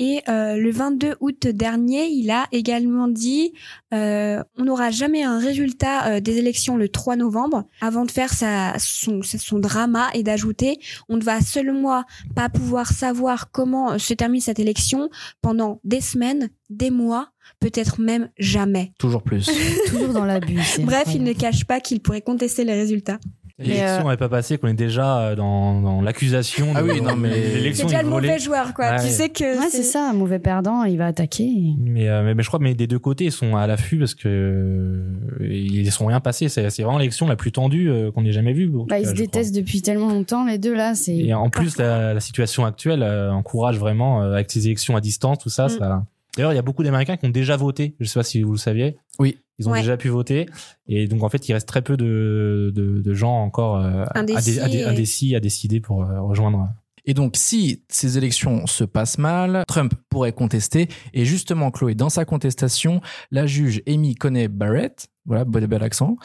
Et 0.00 0.22
euh, 0.28 0.54
le 0.54 0.70
22 0.70 1.16
août 1.18 1.48
dernier, 1.48 2.06
il 2.06 2.30
a 2.30 2.46
également 2.52 3.08
dit 3.08 3.52
euh, 3.92 4.40
on 4.56 4.64
n'aura 4.64 4.92
jamais 4.92 5.24
un 5.24 5.40
résultat 5.40 6.06
euh, 6.06 6.20
des 6.20 6.38
élections 6.38 6.76
le 6.76 6.88
3 6.88 7.16
novembre 7.16 7.64
avant 7.80 8.04
de 8.04 8.10
faire 8.12 8.32
sa, 8.32 8.74
son, 8.78 9.22
son 9.22 9.58
drama 9.58 10.08
et 10.14 10.22
d'ajouter 10.22 10.78
on 11.08 11.16
ne 11.16 11.22
va 11.22 11.40
seulement 11.40 12.04
pas 12.34 12.48
pouvoir 12.48 12.86
savoir 12.92 13.50
comment 13.50 13.92
euh, 13.92 13.98
se 13.98 14.14
termine 14.14 14.40
cette 14.40 14.58
élection 14.58 15.10
pendant 15.40 15.80
des 15.84 16.00
semaines, 16.00 16.50
des 16.70 16.90
mois, 16.90 17.30
peut-être 17.60 18.00
même 18.00 18.30
jamais. 18.38 18.92
Toujours 18.98 19.22
plus. 19.22 19.50
Toujours 19.88 20.12
dans 20.12 20.24
l'abus. 20.24 20.60
Bref, 20.80 21.08
il 21.14 21.22
ne 21.22 21.32
cache 21.32 21.64
pas 21.64 21.80
qu'il 21.80 22.00
pourrait 22.00 22.20
contester 22.20 22.64
les 22.64 22.74
résultats. 22.74 23.18
L'élection 23.58 24.06
euh, 24.06 24.10
n'est 24.12 24.16
pas 24.16 24.28
passée, 24.28 24.56
qu'on 24.56 24.68
est 24.68 24.74
déjà 24.74 25.18
euh, 25.18 25.34
dans, 25.34 25.80
dans 25.80 26.00
l'accusation. 26.00 26.68
Ah 26.76 26.82
oui, 26.84 27.00
non, 27.00 27.16
mais- 27.16 27.30
C'est 27.32 27.54
l'élection 27.56 27.86
déjà 27.88 28.00
est 28.00 28.02
le 28.04 28.08
mauvais 28.08 28.38
joueur, 28.38 28.72
quoi. 28.72 28.90
Ouais. 28.92 29.00
Tu 29.00 29.08
sais 29.08 29.30
que 29.30 29.58
Ouais, 29.58 29.66
c'est 29.68 29.82
ça, 29.82 30.08
un 30.10 30.12
mauvais 30.12 30.38
perdant, 30.38 30.84
il 30.84 30.96
va 30.96 31.06
attaquer. 31.06 31.50
Mais, 31.80 32.08
euh, 32.08 32.22
mais, 32.22 32.34
mais 32.36 32.42
je 32.44 32.48
crois 32.48 32.60
que 32.60 32.64
mais 32.64 32.74
des 32.74 32.86
deux 32.86 33.00
côtés 33.00 33.24
ils 33.24 33.32
sont 33.32 33.56
à 33.56 33.66
l'affût 33.66 33.98
parce 33.98 34.14
que 34.14 34.28
euh, 34.28 35.02
ils 35.40 35.90
sont 35.90 36.06
rien 36.06 36.20
passés. 36.20 36.48
C'est 36.48 36.70
c'est 36.70 36.82
vraiment 36.84 36.98
l'élection 36.98 37.26
la 37.26 37.34
plus 37.36 37.50
tendue 37.52 37.90
euh, 37.90 38.12
qu'on 38.12 38.24
ait 38.24 38.32
jamais 38.32 38.52
vue. 38.52 38.70
Bah, 38.88 39.00
ils 39.00 39.06
se 39.06 39.12
détestent 39.12 39.54
depuis 39.54 39.82
tellement 39.82 40.08
longtemps, 40.10 40.44
les 40.46 40.58
deux 40.58 40.74
là, 40.74 40.94
c'est. 40.94 41.16
Et 41.16 41.34
en 41.34 41.50
plus 41.50 41.78
la, 41.78 42.14
la 42.14 42.20
situation 42.20 42.64
actuelle 42.64 43.02
euh, 43.02 43.32
encourage 43.32 43.78
vraiment 43.78 44.22
euh, 44.22 44.34
avec 44.34 44.50
ces 44.50 44.66
élections 44.66 44.94
à 44.96 45.00
distance 45.00 45.38
tout 45.38 45.50
ça. 45.50 45.66
Mm. 45.66 45.70
ça... 45.70 46.06
D'ailleurs 46.36 46.52
il 46.52 46.56
y 46.56 46.60
a 46.60 46.62
beaucoup 46.62 46.84
d'Américains 46.84 47.16
qui 47.16 47.26
ont 47.26 47.30
déjà 47.30 47.56
voté. 47.56 47.96
Je 47.98 48.06
sais 48.06 48.20
pas 48.20 48.24
si 48.24 48.42
vous 48.42 48.52
le 48.52 48.58
saviez. 48.58 48.96
Oui. 49.18 49.38
Ils 49.58 49.68
ont 49.68 49.72
Ouais. 49.72 49.80
déjà 49.80 49.96
pu 49.96 50.08
voter 50.08 50.46
et 50.86 51.08
donc 51.08 51.22
en 51.24 51.28
fait 51.28 51.48
il 51.48 51.52
reste 51.52 51.66
très 51.68 51.82
peu 51.82 51.96
de, 51.96 52.70
de, 52.74 53.00
de 53.02 53.14
gens 53.14 53.42
encore 53.42 53.76
euh, 53.76 54.04
à- 54.14 54.18
Indécis 54.20 54.36
à, 54.36 54.42
dé- 54.42 54.60
à 54.60 54.68
dé- 54.68 54.78
et- 54.78 54.84
indécis 54.84 55.34
à 55.36 55.40
décider 55.40 55.80
pour 55.80 56.04
euh, 56.04 56.20
rejoindre. 56.20 56.68
Et 57.04 57.14
donc, 57.14 57.36
si 57.38 57.84
ces 57.88 58.18
élections 58.18 58.66
se 58.66 58.84
passent 58.84 59.16
mal, 59.16 59.64
Trump 59.66 59.94
pourrait 60.10 60.32
contester. 60.32 60.88
Et 61.14 61.24
justement, 61.24 61.70
Chloé, 61.70 61.94
dans 61.94 62.10
sa 62.10 62.26
contestation, 62.26 63.00
la 63.30 63.46
juge 63.46 63.82
Amy 63.88 64.14
Coney 64.14 64.48
Barrett, 64.48 65.08
voilà, 65.28 65.44
bel, 65.44 65.66
bel 65.68 65.82
accent, 65.84 66.16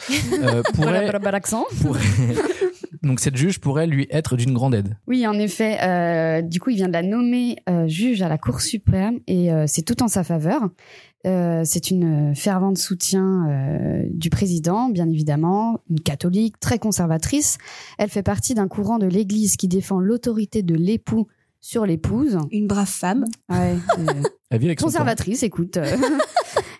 euh, 0.42 0.62
pourrait, 0.74 1.02
Voilà, 1.04 1.18
bel 1.20 1.34
accent. 1.36 1.64
pourrait- 1.80 2.00
donc 3.04 3.20
cette 3.20 3.36
juge 3.36 3.60
pourrait 3.60 3.86
lui 3.86 4.06
être 4.10 4.36
d'une 4.36 4.52
grande 4.54 4.74
aide. 4.74 4.96
Oui, 5.06 5.24
en 5.26 5.34
effet. 5.34 5.78
euh, 5.82 6.42
du 6.42 6.58
coup, 6.58 6.70
il 6.70 6.76
vient 6.76 6.88
de 6.88 6.92
la 6.94 7.02
nommer 7.02 7.56
euh, 7.68 7.86
juge 7.86 8.22
à 8.22 8.28
la 8.28 8.38
Cour 8.38 8.60
suprême 8.60 9.20
et 9.28 9.52
euh, 9.52 9.64
c'est 9.68 9.82
tout 9.82 10.02
en 10.02 10.08
sa 10.08 10.24
faveur. 10.24 10.68
Euh, 11.26 11.62
c'est 11.64 11.90
une 11.90 12.34
fervente 12.34 12.76
soutien 12.76 13.46
euh, 13.48 14.02
du 14.10 14.28
président, 14.28 14.90
bien 14.90 15.08
évidemment, 15.08 15.80
une 15.88 16.00
catholique 16.00 16.60
très 16.60 16.78
conservatrice. 16.78 17.56
Elle 17.98 18.10
fait 18.10 18.22
partie 18.22 18.52
d'un 18.54 18.68
courant 18.68 18.98
de 18.98 19.06
l'Église 19.06 19.56
qui 19.56 19.66
défend 19.68 20.00
l'autorité 20.00 20.62
de 20.62 20.74
l'époux 20.74 21.26
sur 21.62 21.86
l'épouse. 21.86 22.36
une 22.50 22.66
brave 22.66 22.86
femme. 22.88 23.24
Ouais, 23.48 23.74
euh, 23.98 24.04
Elle 24.50 24.60
vit 24.60 24.66
avec 24.66 24.80
son 24.80 24.86
temps. 24.86 24.92
conservatrice, 24.92 25.42
écoute. 25.42 25.78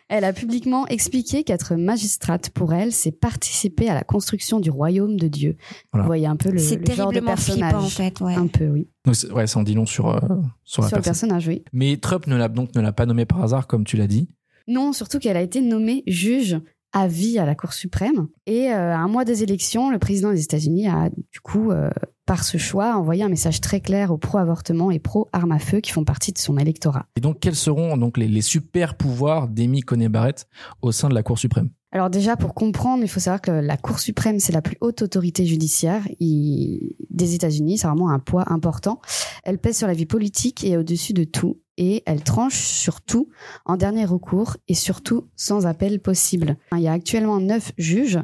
Elle 0.09 0.25
a 0.25 0.33
publiquement 0.33 0.87
expliqué 0.89 1.45
qu'être 1.45 1.75
magistrate 1.77 2.51
pour 2.51 2.75
elle, 2.75 2.93
c'est 2.93 3.11
participer 3.13 3.89
à 3.89 3.95
la 3.95 4.05
construction 4.05 4.61
du 4.61 4.71
royaume 4.71 5.17
de 5.17 5.29
Dieu. 5.29 5.57
Voilà. 5.93 6.03
Vous 6.05 6.09
voyez 6.09 6.27
un 6.27 6.37
peu 6.37 6.51
le, 6.51 6.59
C'est 6.59 6.77
le 6.77 6.95
genre 6.95 7.09
de 7.09 7.15
terriblement 7.15 7.27
personnage. 7.35 7.71
flippant, 7.73 7.85
en 7.85 7.89
fait, 7.89 8.21
ouais. 8.21 8.35
Un 8.35 8.47
peu, 8.47 8.69
oui. 8.69 8.89
Donc, 9.05 9.17
ouais, 9.35 9.47
ça 9.47 9.59
en 9.59 9.63
dit 9.63 9.75
long 9.75 9.87
sur, 9.87 10.09
euh, 10.11 10.19
sur 10.65 10.83
la 10.83 10.89
Sur 10.89 10.97
le 10.99 11.03
personne. 11.03 11.03
personnage, 11.31 11.49
oui. 11.49 11.65
Mais 11.73 11.97
Trump 11.97 12.27
ne 12.27 12.37
l'a 12.37 12.49
donc 12.49 12.75
ne 12.75 12.81
l'a 12.81 12.93
pas 12.93 13.07
nommé 13.07 13.25
par 13.25 13.43
hasard, 13.43 13.67
comme 13.67 13.85
tu 13.85 13.97
l'as 13.97 14.07
dit. 14.07 14.29
Non, 14.69 14.93
surtout 14.93 15.19
qu'elle 15.19 15.37
a 15.37 15.43
été 15.43 15.61
nommée 15.61 16.03
juge 16.07 16.59
à 16.93 17.09
vie 17.09 17.39
à 17.39 17.45
la 17.47 17.55
Cour 17.55 17.73
suprême. 17.73 18.29
Et 18.47 18.71
euh, 18.73 18.95
à 18.95 18.99
un 18.99 19.09
mois 19.09 19.25
des 19.25 19.43
élections, 19.43 19.91
le 19.91 19.99
président 19.99 20.31
des 20.33 20.43
États-Unis 20.43 20.87
a, 20.89 21.11
du 21.33 21.41
coup, 21.41 21.71
euh, 21.71 21.91
par 22.27 22.45
ce 22.45 22.59
choix, 22.59 22.97
envoyé 22.97 23.23
un 23.23 23.29
message 23.29 23.61
très 23.61 23.81
clair 23.81 24.11
aux 24.11 24.19
pro-avortement 24.19 24.91
et 24.91 24.99
pro-armes 24.99 25.53
à 25.53 25.59
feu 25.59 25.81
qui 25.81 25.93
font 25.93 26.05
partie 26.05 26.33
de 26.33 26.39
son 26.39 26.57
électorat. 26.57 27.07
Et 27.17 27.21
donc, 27.21 27.41
quels 27.41 27.55
seront 27.55 27.97
donc 27.97 28.17
les, 28.17 28.29
les 28.29 28.43
super 28.43 28.97
pouvoirs 28.97 29.49
d'Amy 29.49 29.81
Coney 29.81 30.09
Barrett 30.09 30.47
au 30.83 30.93
sein 30.93 31.09
de 31.09 31.15
la 31.15 31.23
Cour 31.23 31.39
suprême? 31.39 31.71
Alors 31.93 32.11
déjà, 32.11 32.37
pour 32.37 32.55
comprendre, 32.55 33.05
il 33.05 33.09
faut 33.09 33.21
savoir 33.21 33.41
que 33.41 33.53
la 33.53 33.77
Cour 33.77 34.01
suprême, 34.01 34.41
c'est 34.41 34.53
la 34.53 34.63
plus 34.63 34.77
haute 34.81 35.03
autorité 35.03 35.47
judiciaire 35.47 36.03
des 36.19 37.35
États-Unis. 37.35 37.79
C'est 37.79 37.87
vraiment 37.87 38.11
un 38.11 38.19
poids 38.19 38.51
important. 38.53 39.01
Elle 39.45 39.59
pèse 39.59 39.79
sur 39.79 39.87
la 39.87 39.95
vie 39.95 40.07
politique 40.07 40.65
et 40.65 40.77
au-dessus 40.77 41.13
de 41.13 41.23
tout. 41.23 41.61
Et 41.77 42.03
elle 42.07 42.23
tranche 42.23 42.57
sur 42.57 43.01
tout 43.01 43.29
en 43.65 43.77
dernier 43.77 44.07
recours 44.07 44.57
et 44.67 44.75
surtout 44.75 45.29
sans 45.37 45.67
appel 45.67 46.01
possible. 46.01 46.57
Il 46.73 46.81
y 46.81 46.89
a 46.89 46.93
actuellement 46.93 47.39
neuf 47.39 47.73
juges. 47.79 48.19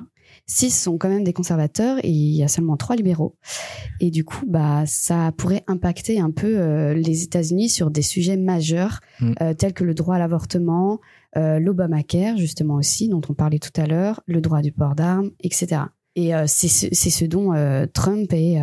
Six 0.47 0.71
sont 0.71 0.99
quand 0.99 1.09
même 1.09 1.25
des 1.25 1.33
conservateurs 1.33 1.99
et 2.05 2.09
il 2.11 2.35
y 2.37 2.43
a 2.43 2.49
seulement 2.49 2.77
trois 2.77 2.97
libéraux. 2.97 3.37
Et 4.01 4.11
du 4.11 4.25
coup, 4.25 4.45
bah, 4.49 4.83
ça 4.87 5.33
pourrait 5.37 5.63
impacter 5.69 6.19
un 6.21 6.31
peu 6.31 6.59
euh, 6.59 6.95
les 6.95 7.23
États-Unis 7.23 7.69
sur 7.69 7.91
des 7.91 8.03
sujets 8.03 8.37
majeurs 8.37 9.01
Mm. 9.21 9.33
euh, 9.43 9.55
tels 9.55 9.75
que 9.75 9.85
le 9.85 9.95
droit 9.95 10.17
à 10.17 10.19
l'avortement, 10.19 10.99
euh, 11.37 11.59
l'Obamacare, 11.59 12.37
justement 12.39 12.75
aussi, 12.77 13.09
dont 13.09 13.21
on 13.29 13.35
parlait 13.35 13.59
tout 13.59 13.79
à 13.81 13.87
l'heure, 13.87 14.23
le 14.27 14.41
droit 14.41 14.63
du 14.63 14.73
port 14.73 14.95
d'armes, 14.95 15.31
etc. 15.41 15.83
Et 16.17 16.33
c'est 16.47 16.69
ce, 16.69 16.87
ce 16.93 17.25
dont 17.27 17.53
Trump 17.93 18.33
est... 18.33 18.59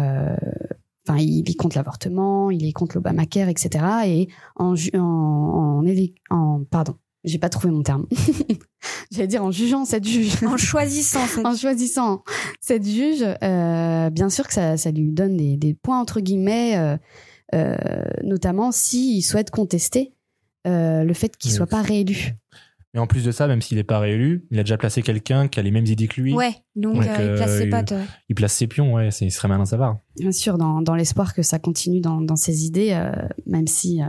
Enfin, 1.08 1.20
il 1.20 1.50
est 1.50 1.54
contre 1.56 1.78
l'avortement, 1.78 2.52
il 2.52 2.66
est 2.68 2.74
contre 2.74 2.96
l'Obamacare, 2.98 3.48
etc. 3.48 3.86
Et 4.08 4.28
en, 4.58 4.76
ju- 4.76 4.92
en, 4.94 5.00
en, 5.00 5.84
éle- 5.86 6.14
en 6.30 6.64
pardon, 6.70 6.96
j'ai 7.28 7.40
pas 7.40 7.50
trouvé 7.50 7.72
mon 7.74 7.84
terme. 7.84 8.06
J'allais 9.12 9.28
dire 9.28 9.44
en 9.44 9.52
jugeant 9.52 9.86
cette 9.86 10.08
juge. 10.08 10.44
En 10.46 10.58
choisissant 10.58 11.26
cette... 11.28 11.46
en 11.46 11.56
choisissant 11.56 12.24
cette 12.60 12.86
juge, 12.88 13.24
euh, 13.44 14.10
bien 14.10 14.30
sûr 14.30 14.48
que 14.48 14.54
ça, 14.54 14.78
ça 14.78 14.92
lui 14.92 15.12
donne 15.12 15.38
des, 15.38 15.58
des 15.58 15.74
points 15.74 16.00
entre 16.00 16.20
guillemets, 16.20 16.78
euh, 16.78 16.98
euh, 17.56 17.76
notamment 18.24 18.72
s'il 18.72 19.24
souhaite 19.24 19.50
contester 19.52 20.14
euh, 20.66 21.04
le 21.04 21.14
fait 21.14 21.38
qu'il 21.38 21.52
Oui. 21.52 21.58
soit 21.58 21.68
pas 21.68 21.82
réélu. 21.82 22.36
Et 22.94 23.00
en 23.00 23.06
plus 23.06 23.24
de 23.24 23.32
ça, 23.32 23.48
même 23.48 23.62
s'il 23.62 23.78
n'est 23.78 23.84
pas 23.84 24.00
réélu, 24.00 24.48
il 24.50 24.60
a 24.60 24.64
déjà 24.64 24.78
placé 24.78 25.02
quelqu'un 25.04 25.48
qui 25.48 25.60
a 25.60 25.64
les 25.64 25.72
mêmes 25.72 25.86
idées 25.86 26.08
que 26.08 26.20
lui. 26.20 26.34
Ouais, 26.34 26.56
donc 26.76 26.96
Donc, 26.96 27.04
euh, 27.08 27.32
il 27.34 27.36
place 27.38 27.58
ses 27.58 27.64
il- 27.66 27.70
pattes. 27.70 27.92
ouais. 27.92 28.06
Il 28.30 28.36
place 28.36 28.54
ses 28.54 28.66
pions, 28.68 28.94
ouais, 28.94 29.12
c'est- 29.12 29.26
il 29.26 29.32
serait 29.32 29.48
malin 29.50 29.64
de 29.64 29.68
savoir. 29.70 30.00
Bien 30.18 30.32
sûr, 30.32 30.58
dans, 30.58 30.82
dans 30.82 30.96
l'espoir 30.96 31.34
que 31.36 31.44
ça 31.44 31.60
continue 31.60 32.00
dans, 32.02 32.22
dans 32.22 32.36
ses 32.38 32.66
idées, 32.66 32.92
euh, 32.94 33.12
même 33.46 33.68
si 33.68 34.02
euh, 34.02 34.06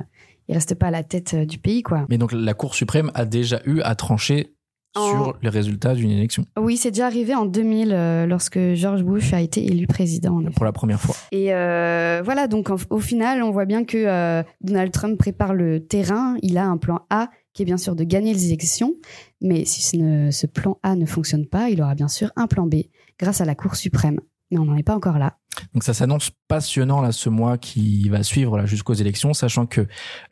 il 0.49 0.55
reste 0.55 0.75
pas 0.75 0.87
à 0.89 0.91
la 0.91 1.03
tête 1.03 1.35
euh, 1.35 1.45
du 1.47 1.59
pays, 1.59 1.83
quoi. 1.83 2.07
Mais 2.09 2.19
donc, 2.19 2.33
la 2.33 2.55
Cour 2.55 2.75
suprême 2.75 3.11
a 3.15 3.25
déjà 3.25 3.61
eu 3.67 3.81
à 3.83 3.95
trancher 3.95 4.55
En- 4.97 5.07
sur 5.09 5.39
les 5.43 5.51
résultats 5.51 5.95
d'une 5.95 6.11
élection 6.11 6.45
Oui, 6.59 6.77
c'est 6.79 6.91
déjà 6.91 7.07
arrivé 7.07 7.35
en 7.35 7.45
2000 7.45 7.93
euh, 7.93 8.27
lorsque 8.27 8.59
George 8.75 9.03
Bush 9.05 9.33
a 9.35 9.41
été 9.41 9.65
élu 9.65 9.87
président. 9.87 10.43
pour 10.57 10.65
la 10.65 10.73
première 10.73 10.99
fois. 11.01 11.15
Et 11.31 11.53
euh, 11.55 12.23
voilà, 12.25 12.49
donc 12.49 12.71
en- 12.71 12.77
au 12.91 12.99
final, 12.99 13.43
on 13.43 13.51
voit 13.51 13.67
bien 13.67 13.85
que 13.85 13.99
euh, 13.99 14.43
Donald 14.63 14.91
Trump 14.91 15.19
prépare 15.19 15.53
le 15.55 15.81
terrain. 15.87 16.37
Il 16.43 16.57
a 16.59 16.67
un 16.67 16.79
plan 16.79 17.01
A 17.11 17.29
qui 17.53 17.63
est 17.63 17.65
bien 17.67 17.77
sûr 17.77 17.95
de 17.97 18.05
gagner 18.05 18.33
les 18.33 18.47
élections. 18.47 18.95
Mais 19.43 19.65
si 19.67 19.83
ce, 19.83 19.97
ne- 19.97 20.31
ce 20.31 20.47
plan 20.47 20.79
A 20.83 20.97
ne 20.97 21.05
fonctionne 21.07 21.47
pas, 21.47 21.69
il 21.71 21.83
aura 21.83 21.95
bien 21.95 22.09
sûr 22.09 22.31
un 22.37 22.47
plan 22.47 22.67
B 22.67 22.77
grâce 23.21 23.41
à 23.41 23.45
la 23.45 23.55
Cour 23.55 23.77
suprême. 23.77 24.19
Mais 24.51 24.59
on 24.59 24.65
n'en 24.65 24.77
est 24.77 24.83
pas 24.83 24.95
encore 24.97 25.19
là. 25.19 25.37
Donc 25.75 25.83
ça 25.83 25.93
s'annonce 25.93 26.31
passionnant 26.47 27.01
là 27.01 27.11
ce 27.11 27.29
mois 27.29 27.59
qui 27.59 28.09
va 28.09 28.23
suivre 28.23 28.57
là 28.57 28.65
jusqu'aux 28.65 28.95
élections, 28.95 29.35
sachant 29.35 29.67
que 29.67 29.87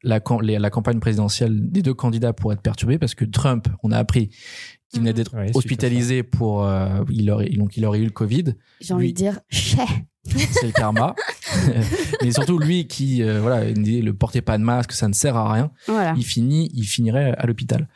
la, 0.04 0.20
cam- 0.20 0.40
les- 0.40 0.58
la 0.58 0.70
campagne 0.70 1.00
présidentielle 1.00 1.68
des 1.70 1.82
deux 1.82 1.94
candidats 1.94 2.32
pourrait 2.32 2.54
être 2.54 2.62
perturbée 2.62 2.98
parce 2.98 3.14
que 3.16 3.24
Trump, 3.24 3.66
on 3.82 3.90
a 3.90 3.98
appris 3.98 4.28
qu'il 4.88 5.00
venait 5.00 5.12
d'être 5.12 5.34
Ouais, 5.34 5.46
suite 5.46 5.56
à 5.56 5.58
hospitalisé 5.58 6.22
pour 6.22 6.64
euh, 6.64 7.02
il 7.10 7.28
aurait 7.30 7.48
donc 7.50 7.76
il 7.76 7.84
aurait 7.84 7.98
eu 7.98 8.04
le 8.04 8.10
Covid, 8.10 8.54
J'ai 8.80 8.94
envie 8.94 9.12
de 9.12 9.16
dire, 9.16 9.40
chais 9.50 9.78
c'est 10.28 10.66
le 10.66 10.72
karma. 10.72 11.14
Mais 12.22 12.32
surtout 12.32 12.58
lui 12.58 12.86
qui 12.86 13.22
euh, 13.22 13.40
voilà 13.40 13.64
le 13.64 14.10
portez 14.12 14.42
pas 14.42 14.58
de 14.58 14.62
masque, 14.62 14.92
ça 14.92 15.08
ne 15.08 15.12
sert 15.12 15.36
à 15.36 15.52
rien. 15.52 15.70
Voilà. 15.86 16.14
Il 16.16 16.24
finit 16.24 16.70
il 16.74 16.84
finirait 16.84 17.34
à 17.36 17.46
l'hôpital. 17.46 17.88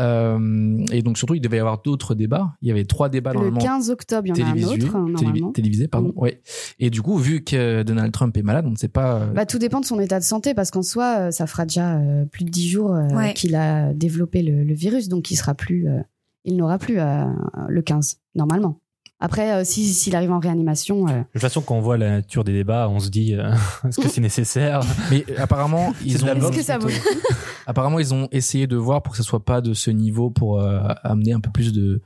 Euh, 0.00 0.84
et 0.92 1.02
donc 1.02 1.18
surtout 1.18 1.34
il 1.34 1.40
devait 1.40 1.58
y 1.58 1.60
avoir 1.60 1.82
d'autres 1.82 2.14
débats. 2.14 2.54
Il 2.62 2.68
y 2.68 2.70
avait 2.70 2.84
trois 2.84 3.08
débats 3.08 3.30
Le 3.32 3.36
normalement 3.40 3.60
15 3.60 3.90
octobre, 3.90 4.26
il 4.26 4.30
y 4.38 4.42
en 4.42 4.46
a 4.46 4.48
un 4.48 4.52
télévisés, 4.54 4.84
autre, 4.86 4.96
hein, 4.96 5.06
normalement. 5.08 5.52
télévisés, 5.52 5.88
pardon. 5.88 6.12
Mm. 6.16 6.18
Ouais. 6.20 6.40
Et 6.78 6.90
du 6.90 7.02
coup 7.02 7.16
vu 7.18 7.44
que 7.44 7.82
Donald 7.82 8.12
Trump 8.12 8.36
est 8.36 8.42
malade, 8.42 8.64
on 8.66 8.70
ne 8.70 8.76
sait 8.76 8.88
pas. 8.88 9.16
euh, 9.20 9.26
Bah, 9.32 9.46
tout 9.46 9.58
dépend 9.58 9.80
de 9.80 9.84
son 9.84 10.00
état 10.00 10.18
de 10.18 10.24
santé, 10.24 10.54
parce 10.54 10.70
qu'en 10.70 10.82
soi, 10.82 11.16
euh, 11.18 11.30
ça 11.30 11.46
fera 11.46 11.66
déjà 11.66 11.98
euh, 11.98 12.24
plus 12.24 12.44
de 12.44 12.50
10 12.50 12.68
jours 12.68 12.94
euh, 12.94 13.08
Ouais. 13.08 13.34
qu'il 13.34 13.54
a 13.54 13.92
développé 13.92 14.42
le, 14.42 14.64
le 14.64 14.74
virus, 14.74 15.08
donc 15.08 15.30
il 15.30 15.36
sera 15.36 15.54
plus, 15.54 15.88
euh, 15.88 15.98
il 16.44 16.56
n'aura 16.56 16.78
plus 16.78 16.98
euh, 16.98 17.24
le 17.68 17.82
15, 17.82 18.18
normalement. 18.34 18.80
Après, 19.22 19.52
euh, 19.52 19.64
si- 19.64 19.92
s'il 19.92 20.16
arrive 20.16 20.32
en 20.32 20.38
réanimation, 20.38 21.06
euh, 21.06 21.10
De 21.18 21.24
toute 21.32 21.42
façon, 21.42 21.60
quand 21.60 21.74
on 21.76 21.80
voit 21.80 21.98
la 21.98 22.10
nature 22.10 22.42
des 22.42 22.52
débats, 22.52 22.88
on 22.88 23.00
se 23.00 23.10
dit 23.10 23.34
euh, 23.34 23.52
est-ce 23.88 24.00
que 24.00 24.08
c'est 24.08 24.20
nécessaire? 24.22 24.80
Mais 25.10 25.24
apparemment, 25.38 25.92
ils 26.04 26.24
ont. 26.24 26.28
est-ce 26.28 26.40
boxe, 26.40 26.56
que 26.56 26.62
ça 26.62 26.78
vaut 26.78 26.88
Apparemment, 27.66 27.98
ils 27.98 28.14
ont 28.14 28.28
essayé 28.32 28.66
de 28.66 28.76
voir 28.76 29.02
pour 29.02 29.12
que 29.12 29.16
ce 29.18 29.22
soit 29.22 29.44
pas 29.44 29.60
de 29.60 29.74
ce 29.74 29.90
niveau, 29.90 30.30
pour 30.30 30.60
euh, 30.60 30.80
amener 31.04 31.32
un 31.34 31.40
peu 31.40 31.50
plus 31.50 31.72
de, 31.72 32.00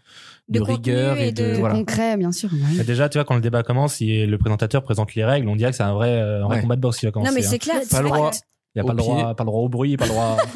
de, 0.48 0.60
rigueur 0.60 1.16
et 1.18 1.28
et 1.28 1.32
de, 1.32 1.52
de- 1.54 1.58
voilà. 1.58 1.74
concret, 1.76 2.16
bien 2.16 2.32
sûr. 2.32 2.50
oui. 2.52 2.60
Mais 2.78 2.84
Déjà, 2.84 3.08
tu 3.08 3.16
vois, 3.18 3.24
quand 3.24 3.34
le 3.36 3.40
débat 3.40 3.62
commence, 3.62 3.94
si 3.94 4.26
le 4.26 4.36
présentateur 4.38 4.82
présente 4.82 5.14
les 5.14 5.24
règles, 5.24 5.48
on 5.48 5.56
dirait 5.56 5.70
que 5.70 5.76
c'est 5.76 5.82
un 5.84 5.94
vrai, 5.94 6.20
un 6.20 6.44
vrai 6.46 6.56
Ouais. 6.56 6.60
combat 6.62 6.76
de 6.76 6.80
boxe 6.80 6.98
qui 6.98 7.06
va 7.06 7.12
commencer. 7.12 7.30
Non, 7.30 7.34
mais 7.38 7.46
hein. 7.46 7.48
c'est 7.50 7.58
clair. 7.58 7.76
Pas 7.90 8.02
le 8.02 8.08
droit. 8.08 8.30
Il 8.74 8.82
n'y 8.82 8.86
a 8.86 8.86
pas 8.86 8.92
le, 8.92 8.98
droit, 8.98 9.34
pas 9.34 9.44
le 9.44 9.46
droit 9.46 9.60
au 9.62 9.68
bruit, 9.68 9.96
pas 9.96 10.06
le 10.06 10.10
droit. 10.10 10.36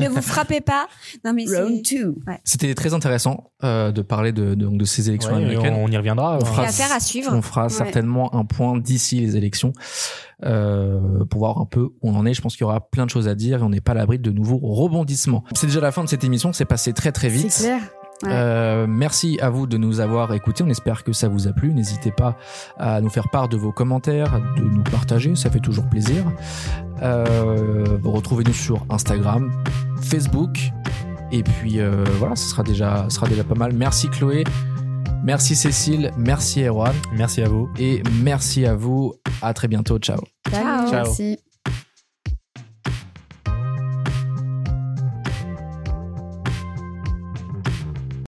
Ne 0.00 0.08
vous 0.08 0.22
frappez 0.22 0.60
pas. 0.60 0.86
Non, 1.24 1.32
mais 1.32 1.44
Round 1.46 1.82
two. 1.84 2.14
C'était 2.44 2.74
très 2.74 2.94
intéressant 2.94 3.50
euh, 3.64 3.92
de 3.92 4.02
parler 4.02 4.32
de, 4.32 4.54
de, 4.54 4.64
donc 4.64 4.78
de 4.78 4.84
ces 4.84 5.08
élections 5.08 5.32
Ouais, 5.32 5.42
américaines. 5.44 5.74
on, 5.74 5.84
on 5.84 5.88
y 5.88 5.96
reviendra. 5.96 6.38
On 6.38 6.42
hein. 6.42 6.44
fera- 6.44 6.94
à 6.94 7.00
suivre. 7.00 7.30
On 7.34 7.42
fera 7.42 7.68
certainement 7.68 8.34
un 8.34 8.44
point 8.44 8.78
d'ici 8.78 9.20
les 9.20 9.36
élections 9.36 9.72
euh, 10.44 11.24
pour 11.28 11.40
voir 11.40 11.58
un 11.58 11.66
peu 11.66 11.82
où 11.82 11.92
on 12.02 12.14
en 12.16 12.24
est. 12.26 12.34
Je 12.34 12.40
pense 12.40 12.54
qu'il 12.56 12.62
y 12.62 12.64
aura 12.64 12.80
plein 12.80 13.04
de 13.04 13.10
choses 13.10 13.28
à 13.28 13.34
dire 13.34 13.60
et 13.60 13.62
on 13.62 13.68
n'est 13.68 13.80
pas 13.80 13.92
à 13.92 13.96
l'abri 13.96 14.18
de 14.18 14.30
nouveaux 14.30 14.58
rebondissements. 14.62 15.44
C'est 15.54 15.66
déjà 15.66 15.80
la 15.80 15.92
fin 15.92 16.02
de 16.04 16.08
cette 16.08 16.24
émission. 16.24 16.52
C'est 16.52 16.64
passé 16.64 16.92
très 16.92 17.12
très 17.12 17.28
vite. 17.28 17.50
C'est 17.50 17.64
clair. 17.64 17.80
Ouais. 18.22 18.30
Euh, 18.32 18.86
merci 18.88 19.38
à 19.40 19.48
vous 19.50 19.66
de 19.66 19.76
nous 19.76 20.00
avoir 20.00 20.32
écoutés. 20.34 20.62
On 20.62 20.68
espère 20.68 21.04
que 21.04 21.12
ça 21.12 21.28
vous 21.28 21.48
a 21.48 21.52
plu. 21.52 21.72
N'hésitez 21.72 22.10
pas 22.10 22.36
à 22.78 23.00
nous 23.00 23.08
faire 23.08 23.28
part 23.30 23.48
de 23.48 23.56
vos 23.56 23.72
commentaires, 23.72 24.40
de 24.56 24.62
nous 24.62 24.82
partager. 24.82 25.34
Ça 25.36 25.50
fait 25.50 25.60
toujours 25.60 25.88
plaisir. 25.88 26.24
Euh, 27.02 27.98
Retrouvez-nous 28.04 28.52
sur 28.52 28.84
Instagram, 28.90 29.50
Facebook. 30.02 30.58
Et 31.32 31.42
puis 31.42 31.80
euh, 31.80 32.04
voilà, 32.18 32.36
ce 32.36 32.48
sera 32.48 32.62
déjà, 32.62 33.06
ce 33.08 33.16
sera 33.16 33.26
déjà 33.28 33.44
pas 33.44 33.54
mal. 33.54 33.72
Merci 33.72 34.08
Chloé. 34.08 34.44
Merci 35.22 35.54
Cécile. 35.54 36.10
Merci 36.16 36.62
Erwan. 36.64 36.94
Merci 37.16 37.42
à 37.42 37.48
vous. 37.48 37.68
Et 37.78 38.02
merci 38.22 38.66
à 38.66 38.74
vous. 38.74 39.14
À 39.42 39.54
très 39.54 39.68
bientôt. 39.68 39.98
Ciao. 39.98 40.20
Ciao. 40.50 40.90
Ciao. 40.90 41.04
merci. 41.04 41.49